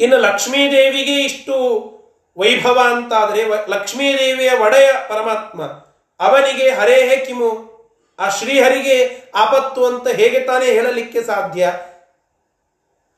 [0.00, 1.56] ಇನ್ನು ಲಕ್ಷ್ಮೀದೇವಿಗೆ ಇಷ್ಟು
[2.38, 5.62] ವೈಭವ ಅಂತಾದರೆ ಲಕ್ಷ್ಮೀದೇವಿಯ ಒಡೆಯ ಪರಮಾತ್ಮ,
[6.20, 7.50] ಅವನಿಗೆ ಹರೇಹೆ ಕಿಮು,
[8.18, 8.96] ಆ ಶ್ರೀಹರಿಗೆ
[9.34, 11.72] ಆಪತ್ತು ಅಂತ ಹೇಗೆ ತಾನೇ ಹೇಳಲಿಕ್ಕೆ ಸಾಧ್ಯ?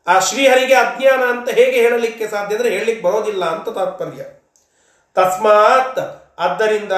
[0.09, 4.23] ಆ ಶ್ರೀಹರಿಗೆ ಅಜ್ಞಾನ ಅಂತ ಹೇಗೆ ಹೇಳಲಿಕ್ಕೆ ಸಾಧ್ಯ ಅಂದರೆ ಹೇಳಲಿಕ್ಕೆ ಬರೋದಿಲ್ಲ ಅಂತ ತಾತ್ಪರ್ಯ.
[5.17, 5.99] ತಸ್ಮಾತ್
[6.39, 6.93] ಆದ್ದರಿಂದ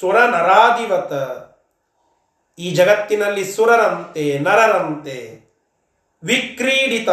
[0.00, 1.12] ಸುರ ನರಾಧಿವತ
[2.58, 5.18] ಈ ಜಗತ್ತಿನಲ್ಲಿ ಸುರರಂತೆ, ನರರಂತೆ,
[6.22, 7.10] ವಿಕ್ರೀಡಿತ,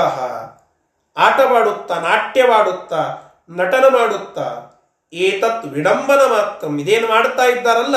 [1.18, 3.02] ಆಟವಾಡುತ್ತಾ, ನಾಟ್ಯವಾಡುತ್ತಾ,
[3.50, 4.48] ನಟನ ಮಾಡುತ್ತಾ,
[5.14, 7.96] ಏತತ್ ವಿಡಂಬನ ಮಾತ್ರ, ಇದೇನು ಮಾಡುತ್ತಾ ಇದ್ದಾರಲ್ಲ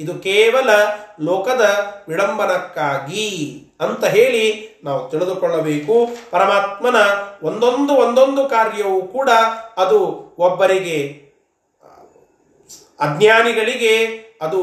[0.00, 0.70] ಇದು ಕೇವಲ
[1.20, 1.64] ಲೋಕದ
[2.08, 3.28] ವಿಡಂಬನಕ್ಕಾಗಿ
[3.80, 4.44] ಅಂತ ಹೇಳಿ
[4.84, 5.94] ನಾವು ತಿಳಿದುಕೊಳ್ಳಬೇಕು.
[6.30, 6.96] ಪರಮಾತ್ಮನ
[7.42, 9.30] ಒಂದೊಂದು ಒಂದೊಂದು ಕಾರ್ಯವೂ ಕೂಡ
[9.76, 9.98] ಅದು
[10.38, 10.98] ಒಬ್ಬರಿಗೆ,
[13.00, 13.94] ಅಜ್ಞಾನಿಗಳಿಗೆ
[14.42, 14.62] ಅದು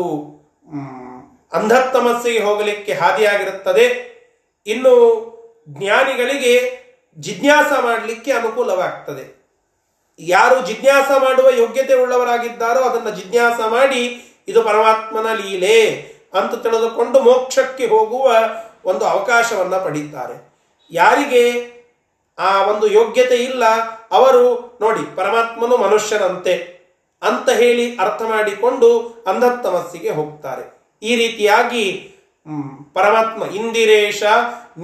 [1.54, 3.86] ಅಂಧತಮಸ್ಸೆಗೆ ಹೋಗಲಿಕ್ಕೆ ಹಾದಿಯಾಗಿರುತ್ತದೆ.
[4.66, 4.94] ಇನ್ನು
[5.70, 6.54] ಜ್ಞಾನಿಗಳಿಗೆ
[7.18, 9.26] ಜಿಜ್ಞಾಸ ಮಾಡಲಿಕ್ಕೆ ಅನುಕೂಲವಾಗ್ತದೆ.
[10.20, 14.02] ಯಾರು ಜಿಜ್ಞಾಸ ಮಾಡುವ ಯೋಗ್ಯತೆ ಉಳ್ಳವರಾಗಿದ್ದಾರೋ ಅದನ್ನು ಜಿಜ್ಞಾಸ ಮಾಡಿ
[14.50, 15.78] ಇದು ಪರಮಾತ್ಮನ ಲೀಲೆ
[16.40, 18.28] ಅಂತ ತಿಳಿದುಕೊಂಡು ಮೋಕ್ಷಕ್ಕೆ ಹೋಗುವ
[18.90, 20.36] ಒಂದು ಅವಕಾಶವನ್ನ ಪಡೀತಾರೆ.
[20.92, 21.44] ಯಾರಿಗೆ
[22.38, 23.64] ಆ ಒಂದು ಯೋಗ್ಯತೆ ಇಲ್ಲ,
[24.18, 24.44] ಅವರು
[24.84, 26.54] ನೋಡಿ ಪರಮಾತ್ಮನು ಮನುಷ್ಯನಂತೆ
[27.22, 28.90] ಅಂತ ಹೇಳಿ ಅರ್ಥ ಮಾಡಿಕೊಂಡು
[29.32, 30.64] ಅಂಧತ್ತಮಸ್ಸಿಗೆ ಹೋಗ್ತಾರೆ.
[31.02, 31.86] ಈ ರೀತಿಯಾಗಿ
[32.98, 34.24] ಪರಮಾತ್ಮ ಇಂದಿರೇಶ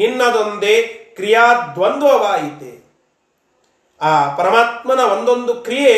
[0.02, 0.76] ನಿನ್ನದೊಂದೇ
[1.18, 2.72] ಕ್ರಿಯಾದ್ವಂದ್ವವಾಯಿತೆ.
[4.02, 5.94] ಆ ಪರಮಾತ್ಮನ ಒಂದೊಂದು ಕ್ರಿಯೆ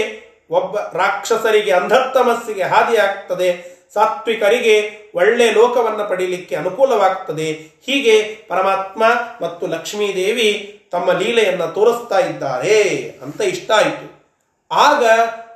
[0.49, 3.77] ಒಬ್ಬ ರಾಕ್ಷಸರಿಗೆ ಅಂಧತ್ತಮಸ್ಸಿಗೆ ಹಾದಿಯಾಗ್ತದೆ.
[3.93, 7.51] ಸಾತ್ವಿಕರಿಗೆ ಒಳ್ಳೆ ಲೋಕವನ್ನು ಪಡೀಲಿಕ್ಕೆ ಅನುಕೂಲವಾಗ್ತದೆ.
[7.85, 9.03] ಹೀಗೆ ಪರಮಾತ್ಮ
[9.41, 12.83] ಮತ್ತು ಲಕ್ಷ್ಮೀದೇವಿ ತಮ್ಮ ಲೀಲೆಯನ್ನು ತೋರಿಸ್ತಾ ಇದ್ದಾರೆ
[13.21, 14.25] ಅಂತ ಇಷ್ಟ ಆಯಿತು.
[14.71, 15.05] ಆಗ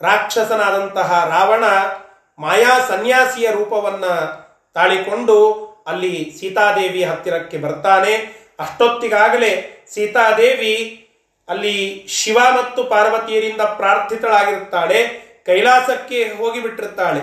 [0.00, 1.64] ರಾಕ್ಷಸನಾದಂತಹ ರಾವಣ
[2.38, 4.04] ಮಾಯಾ ಸನ್ಯಾಸಿಯ ರೂಪವನ್ನ
[4.77, 5.37] ತಾಳಿಕೊಂಡು
[5.87, 8.13] ಅಲ್ಲಿ ಸೀತಾದೇವಿ ಹತ್ತಿರಕ್ಕೆ ಬರ್ತಾನೆ.
[8.59, 9.51] ಅಷ್ಟೊತ್ತಿಗಾಗಲೇ
[9.93, 10.73] ಸೀತಾದೇವಿ
[11.49, 14.99] ಅಲ್ಲಿ ಶಿವ ಮತ್ತು ಪಾರ್ವತಿಯರಿಂದ ಪ್ರಾರ್ಥಿತಳಾಗಿರುತ್ತಾಳೆ.
[15.45, 17.21] ಕೈಲಾಸಕ್ಕೆ ಹೋಗಿಬಿಟ್ಟಿರ್ತಾಳೆ.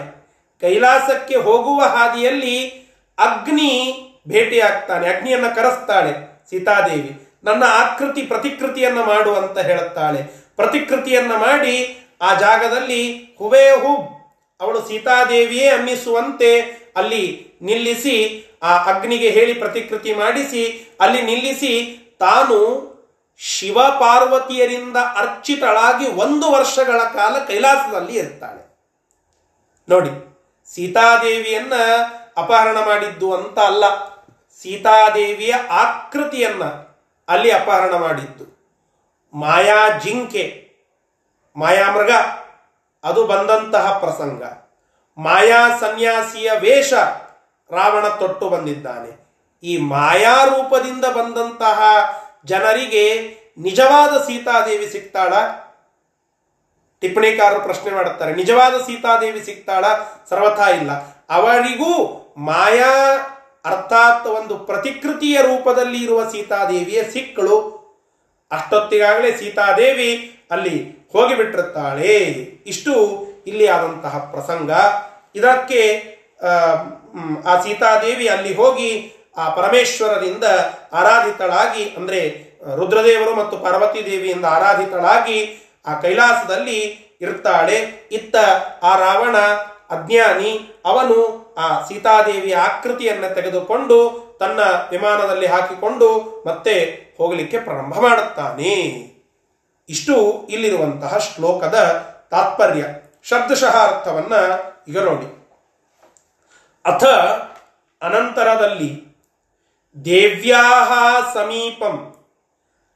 [0.60, 2.56] ಕೈಲಾಸಕ್ಕೆ ಹೋಗುವ ಹಾದಿಯಲ್ಲಿ
[3.18, 3.70] ಅಗ್ನಿ
[4.28, 6.12] ಭೇಟಿಯಾಗ್ತಾನೆ, ಅಗ್ನಿಯನ್ನು ಕರೆಸ್ತಾಳೆ
[6.50, 7.12] ಸೀತಾದೇವಿ.
[7.44, 10.20] ನನ್ನ ಆಕೃತಿ ಪ್ರತಿಕೃತಿಯನ್ನ ಮಾಡು ಅಂತ ಹೇಳುತ್ತಾಳೆ.
[10.56, 11.76] ಪ್ರತಿಕೃತಿಯನ್ನ ಮಾಡಿ
[12.22, 13.02] ಆ ಜಾಗದಲ್ಲಿ
[13.38, 14.06] ಹುಬೇ ಹುಬ್
[14.60, 16.50] ಅವಳು ಸೀತಾದೇವಿಯೇ ಅನ್ನಿಸುವಂತೆ
[16.96, 22.94] ಅಲ್ಲಿ ನಿಲ್ಲಿಸಿ, ಆ ಅಗ್ನಿಗೆ ಹೇಳಿ ಪ್ರತಿಕೃತಿ ಮಾಡಿಸಿ, ಅಲ್ಲಿ ನಿಲ್ಲಿಸಿ ತಾನು
[23.38, 28.76] ಶಿವ ಪಾರ್ವತಿಯರಿಂದ ಅರ್ಚಿತಳಾಗಿ ಒಂದು ವರ್ಷಗಳ ಕಾಲ ಕೈಲಾಸದಲ್ಲಿ ಇರ್ತಾಳೆ.
[29.88, 30.10] ನೋಡಿ,
[30.74, 31.72] ಸೀತಾದೇವಿಯನ್ನ
[32.36, 33.84] ಅಪಹರಣ ಮಾಡಿದ್ದು ಅಂತ ಅಲ್ಲ.
[34.62, 36.64] ಸೀತಾದೇವಿಯ ಆಕೃತಿಯನ್ನ
[37.28, 38.44] ಅಲ್ಲಿ ಅಪಹರಣ ಮಾಡಿದ್ದು.
[39.34, 40.72] ಮಾಯಾ ಜಿಂಕೆ,
[41.56, 42.10] ಮಾಯಾಮೃಗ,
[43.04, 44.63] ಅದು ಬಂದಂತಹ ಪ್ರಸಂಗ.
[45.18, 46.92] ಮಾಯಾ ಸನ್ಯಾಸಿಯ ವೇಷ
[47.70, 49.24] ರಾವಣ ತೊಟ್ಟು ಬಂದಿದ್ದಾನೆ.
[49.62, 51.82] ಈ ಮಾಯಾ ರೂಪದಿಂದ ಬಂದಂತಹ
[52.44, 55.32] ಜನರಿಗೆ ನಿಜವಾದ ಸೀತಾದೇವಿ ಸಿಗ್ತಾಳ?
[57.00, 58.34] ಟಿಪ್ಪಣಿಕಾರರು ಪ್ರಶ್ನೆ ಮಾಡುತ್ತಾರೆ.
[58.34, 59.84] ನಿಜವಾದ ಸೀತಾದೇವಿ ಸಿಗ್ತಾಳ?
[60.30, 60.90] ಸರ್ವಥಾ ಇಲ್ಲ.
[61.30, 63.18] ಅವರಿಗೂ ಮಾಯಾ
[63.64, 67.84] ಅರ್ಥಾತ್ ಒಂದು ಪ್ರತಿಕೃತಿಯ ರೂಪದಲ್ಲಿ ಇರುವ ಸೀತಾದೇವಿಯ ಸಿಕ್ಕಳು.
[68.50, 72.18] ಅಷ್ಟೊತ್ತಿಗಾಗಲೇ ಸೀತಾದೇವಿ ಅಲ್ಲಿ ಹೋಗಿಬಿಟ್ಟಿರುತ್ತಾಳೆ.
[72.66, 74.70] ಇಷ್ಟು ಇಲ್ಲಿ ಆದಂತಹ ಪ್ರಸಂಗ.
[75.34, 76.14] ಇದಕ್ಕೆ
[77.46, 80.44] ಆ, ಸೀತಾದೇವಿ ಅಲ್ಲಿ ಹೋಗಿ ಆ ಪರಮೇಶ್ವರರಿಂದ
[80.92, 82.44] ಆರಾಧಿತಳಾಗಿ ಅಂದ್ರೆ
[82.76, 86.80] ರುದ್ರದೇವರು ಮತ್ತು ಪಾರ್ವತಿ ದೇವಿಯಿಂದ ಆರಾಧಿತಳಾಗಿ ಆ ಕೈಲಾಸದಲ್ಲಿ
[87.20, 88.08] ಇರ್ತಾಳೆ.
[88.12, 88.36] ಇತ್ತ
[88.82, 89.36] ಆ ರಾವಣ
[89.90, 98.70] ಅಜ್ಞಾನಿ ಅವನು ಆ ಸೀತಾದೇವಿಯ ಆಕೃತಿಯನ್ನು ತೆಗೆದುಕೊಂಡು ತನ್ನ ವಿಮಾನದಲ್ಲಿ ಹಾಕಿಕೊಂಡು ಮತ್ತೆ ಹೋಗಲಿಕ್ಕೆ ಪ್ರಾರಂಭ ಮಾಡುತ್ತಾನೆ.
[99.88, 101.74] ಇಷ್ಟು ಇಲ್ಲಿರುವಂತಹ ಶ್ಲೋಕದ
[102.30, 102.84] ತಾತ್ಪರ್ಯ.
[103.28, 104.32] ಶಬ್ದಶಃ ಅರ್ಥವನ್ನ
[104.88, 105.44] ಈಗ ನೋಡಿ.
[106.84, 107.04] ಅಥ
[108.02, 109.14] ಅನಂತರದಲ್ಲಿ
[110.04, 110.62] ದೇವ್ಯಾ
[111.34, 112.10] ಸಮೀಪಂ.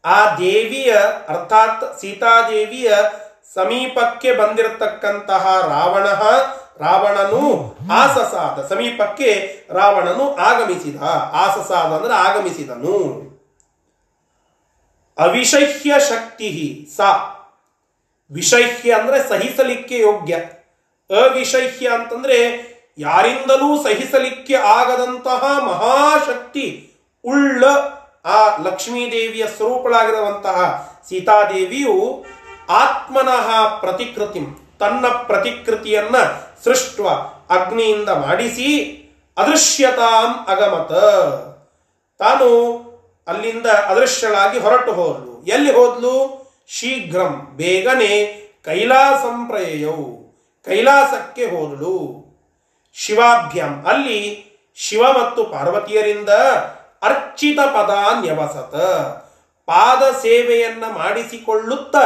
[0.04, 0.94] ಆ ದೇವಿಯ
[1.28, 2.92] ಅರ್ಥಾತ್ ಸೀತಾದೇವಿಯ
[3.54, 6.06] ಸಮೀಪಕ್ಕೆ ಬಂದಿರತಕ್ಕಂತಹ ರಾವಣ,
[6.80, 11.02] ರಾವಣನು ಆಸಸಾದ ಸಮೀಪಕ್ಕೆ ರಾವಣನು ಆಗಮಿಸಿದ.
[11.32, 13.28] ಆಸಸಾದ ಅಂದ್ರೆ ಆಗಮಿಸಿದನು.
[15.18, 17.34] ಅವಿಷಹ್ಯ ಶಕ್ತಿ ಸಾ.
[18.32, 20.34] ವಿಷಹ್ಯ ಅಂದ್ರೆ ಸಹಿಸಲಿಕ್ಕೆ ಯೋಗ್ಯ.
[21.10, 22.38] ಅವಿಷಹ್ಯ ಅಂತಂದ್ರೆ
[22.98, 26.92] ಯಾರಿಂದಲೂ ಸಹಿಸಲಿಕ್ಕೆ ಆಗದಂತಹ ಮಹಾಶಕ್ತಿ
[27.24, 27.64] ಉಳ್ಳ
[28.24, 32.24] ಆ ಲಕ್ಷ್ಮೀದೇವಿಯ ಸ್ವರೂಪಳಾಗಿರುವಂತಹ ಸೀತಾದೇವಿಯು
[32.68, 34.40] ಆತ್ಮನಃ ಪ್ರತಿಕೃತಿ,
[34.78, 36.16] ತನ್ನ ಪ್ರತಿಕೃತಿಯನ್ನ
[36.64, 37.00] ಸೃಷ್ಟ
[37.50, 38.68] ಅಗ್ನಿಯಿಂದ ಮಾಡಿಸಿ
[39.36, 40.92] ಅದೃಶ್ಯತಾಂ ಅಗಮತ.
[42.18, 42.48] ತಾನು
[43.28, 46.47] ಅಲ್ಲಿಂದ ಅದೃಶ್ಯಳಾಗಿ ಹೊರಟು ಹೋದ್ಲು ಎಲ್ಲಿ ಹೋದ್ಲು?
[46.68, 49.50] ಶೀಘ್ರಂ ಬೇಗನೆ ಕೈಲಾಸಂ
[50.64, 52.28] ಕೈಲಾಸಕ್ಕೆ ಹೋದಳು.
[52.94, 54.46] ಶಿವಾಭ್ಯಂ ಅಲ್ಲಿ
[54.76, 56.28] ಶಿವ ಮತ್ತು ಪಾರ್ವತಿಯರಿಂದ
[57.02, 57.90] ಅರ್ಚಿತ ಪದ
[58.20, 58.74] ನ್ಯವಸತ.
[59.66, 61.96] ಪಾದ ಸೇವೆಯನ್ನ ಮಾಡಿಸಿಕೊಳ್ಳುತ್ತ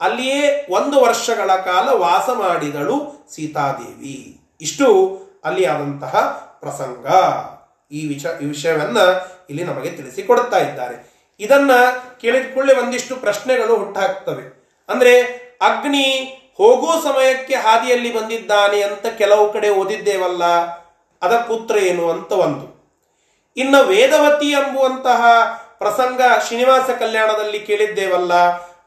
[0.00, 4.40] ಅಲ್ಲಿಯೇ ಒಂದು ವರ್ಷಗಳ ಕಾಲ ವಾಸ ಮಾಡಿದಳು ಸೀತಾದೇವಿ.
[4.60, 6.18] ಇಷ್ಟು ಅಲ್ಲಿ ಆದಂತಹ
[6.60, 7.06] ಪ್ರಸಂಗ.
[7.92, 8.98] ಈ ವಿಷ, ಈ ವಿಷಯವನ್ನ
[9.50, 11.07] ಇಲ್ಲಿ ನಮಗೆ ತಿಳಿಸಿಕೊಡುತ್ತಾ ಇದ್ದಾರೆ.
[11.40, 11.70] ಇದನ್ನ
[12.20, 15.22] ಕೇಳಿದ ಕೂಡಲೇ ಒಂದಿಷ್ಟು ಪ್ರಶ್ನೆಗಳು ಹುಟ್ಟಾಕ್ತವೆ ಅಂದ್ರೆ,
[15.60, 20.44] ಅಗ್ನಿ ಹೋಗೋ ಸಮಯಕ್ಕೆ ಹಾದಿಯಲ್ಲಿ ಬಂದಿದ್ದಾನೆ ಅಂತ ಕೆಲವು ಕಡೆ ಓದಿದ್ದೇವಲ್ಲ
[21.22, 22.78] ಅದಕ್ಕೆ ಉತ್ತರ ಏನು ಅಂತ ಒಂದು.
[23.56, 25.24] ಇನ್ನು ವೇದವತಿ ಎಂಬುವಂತಹ
[25.78, 28.34] ಪ್ರಸಂಗ ಶ್ರೀನಿವಾಸ ಕಲ್ಯಾಣದಲ್ಲಿ ಕೇಳಿದ್ದೇವಲ್ಲ,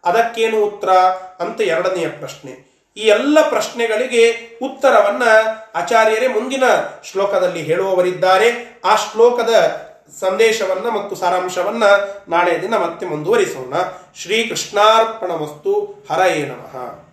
[0.06, 0.90] ಅದಕ್ಕೇನು ಉತ್ತರ
[1.40, 2.72] ಅಂತ ಎರಡನೆಯ ಪ್ರಶ್ನೆ.
[2.98, 5.24] ಈ ಎಲ್ಲ ಪ್ರಶ್ನೆಗಳಿಗೆ ಉತ್ತರವನ್ನ
[5.76, 6.64] ಆಚಾರ್ಯರೇ ಮುಂದಿನ
[7.04, 8.82] ಶ್ಲೋಕದಲ್ಲಿ ಹೇಳುವವರಿದ್ದಾರೆ.
[8.86, 9.52] ಆ ಶ್ಲೋಕದ
[10.20, 11.84] ಸಂದೇಶವನ್ನ ಮತ್ತು ಸಾರಾಂಶವನ್ನ
[12.28, 13.74] ನಾಳೆ ದಿನ ಮತ್ತೆ ಮುಂದುವರಿಸೋಣ.
[14.16, 17.11] ಶ್ರೀ ಕೃಷ್ಣಾರ್ಪಣ ವಸ್ತು ಹರಯೇ ನಮಃ.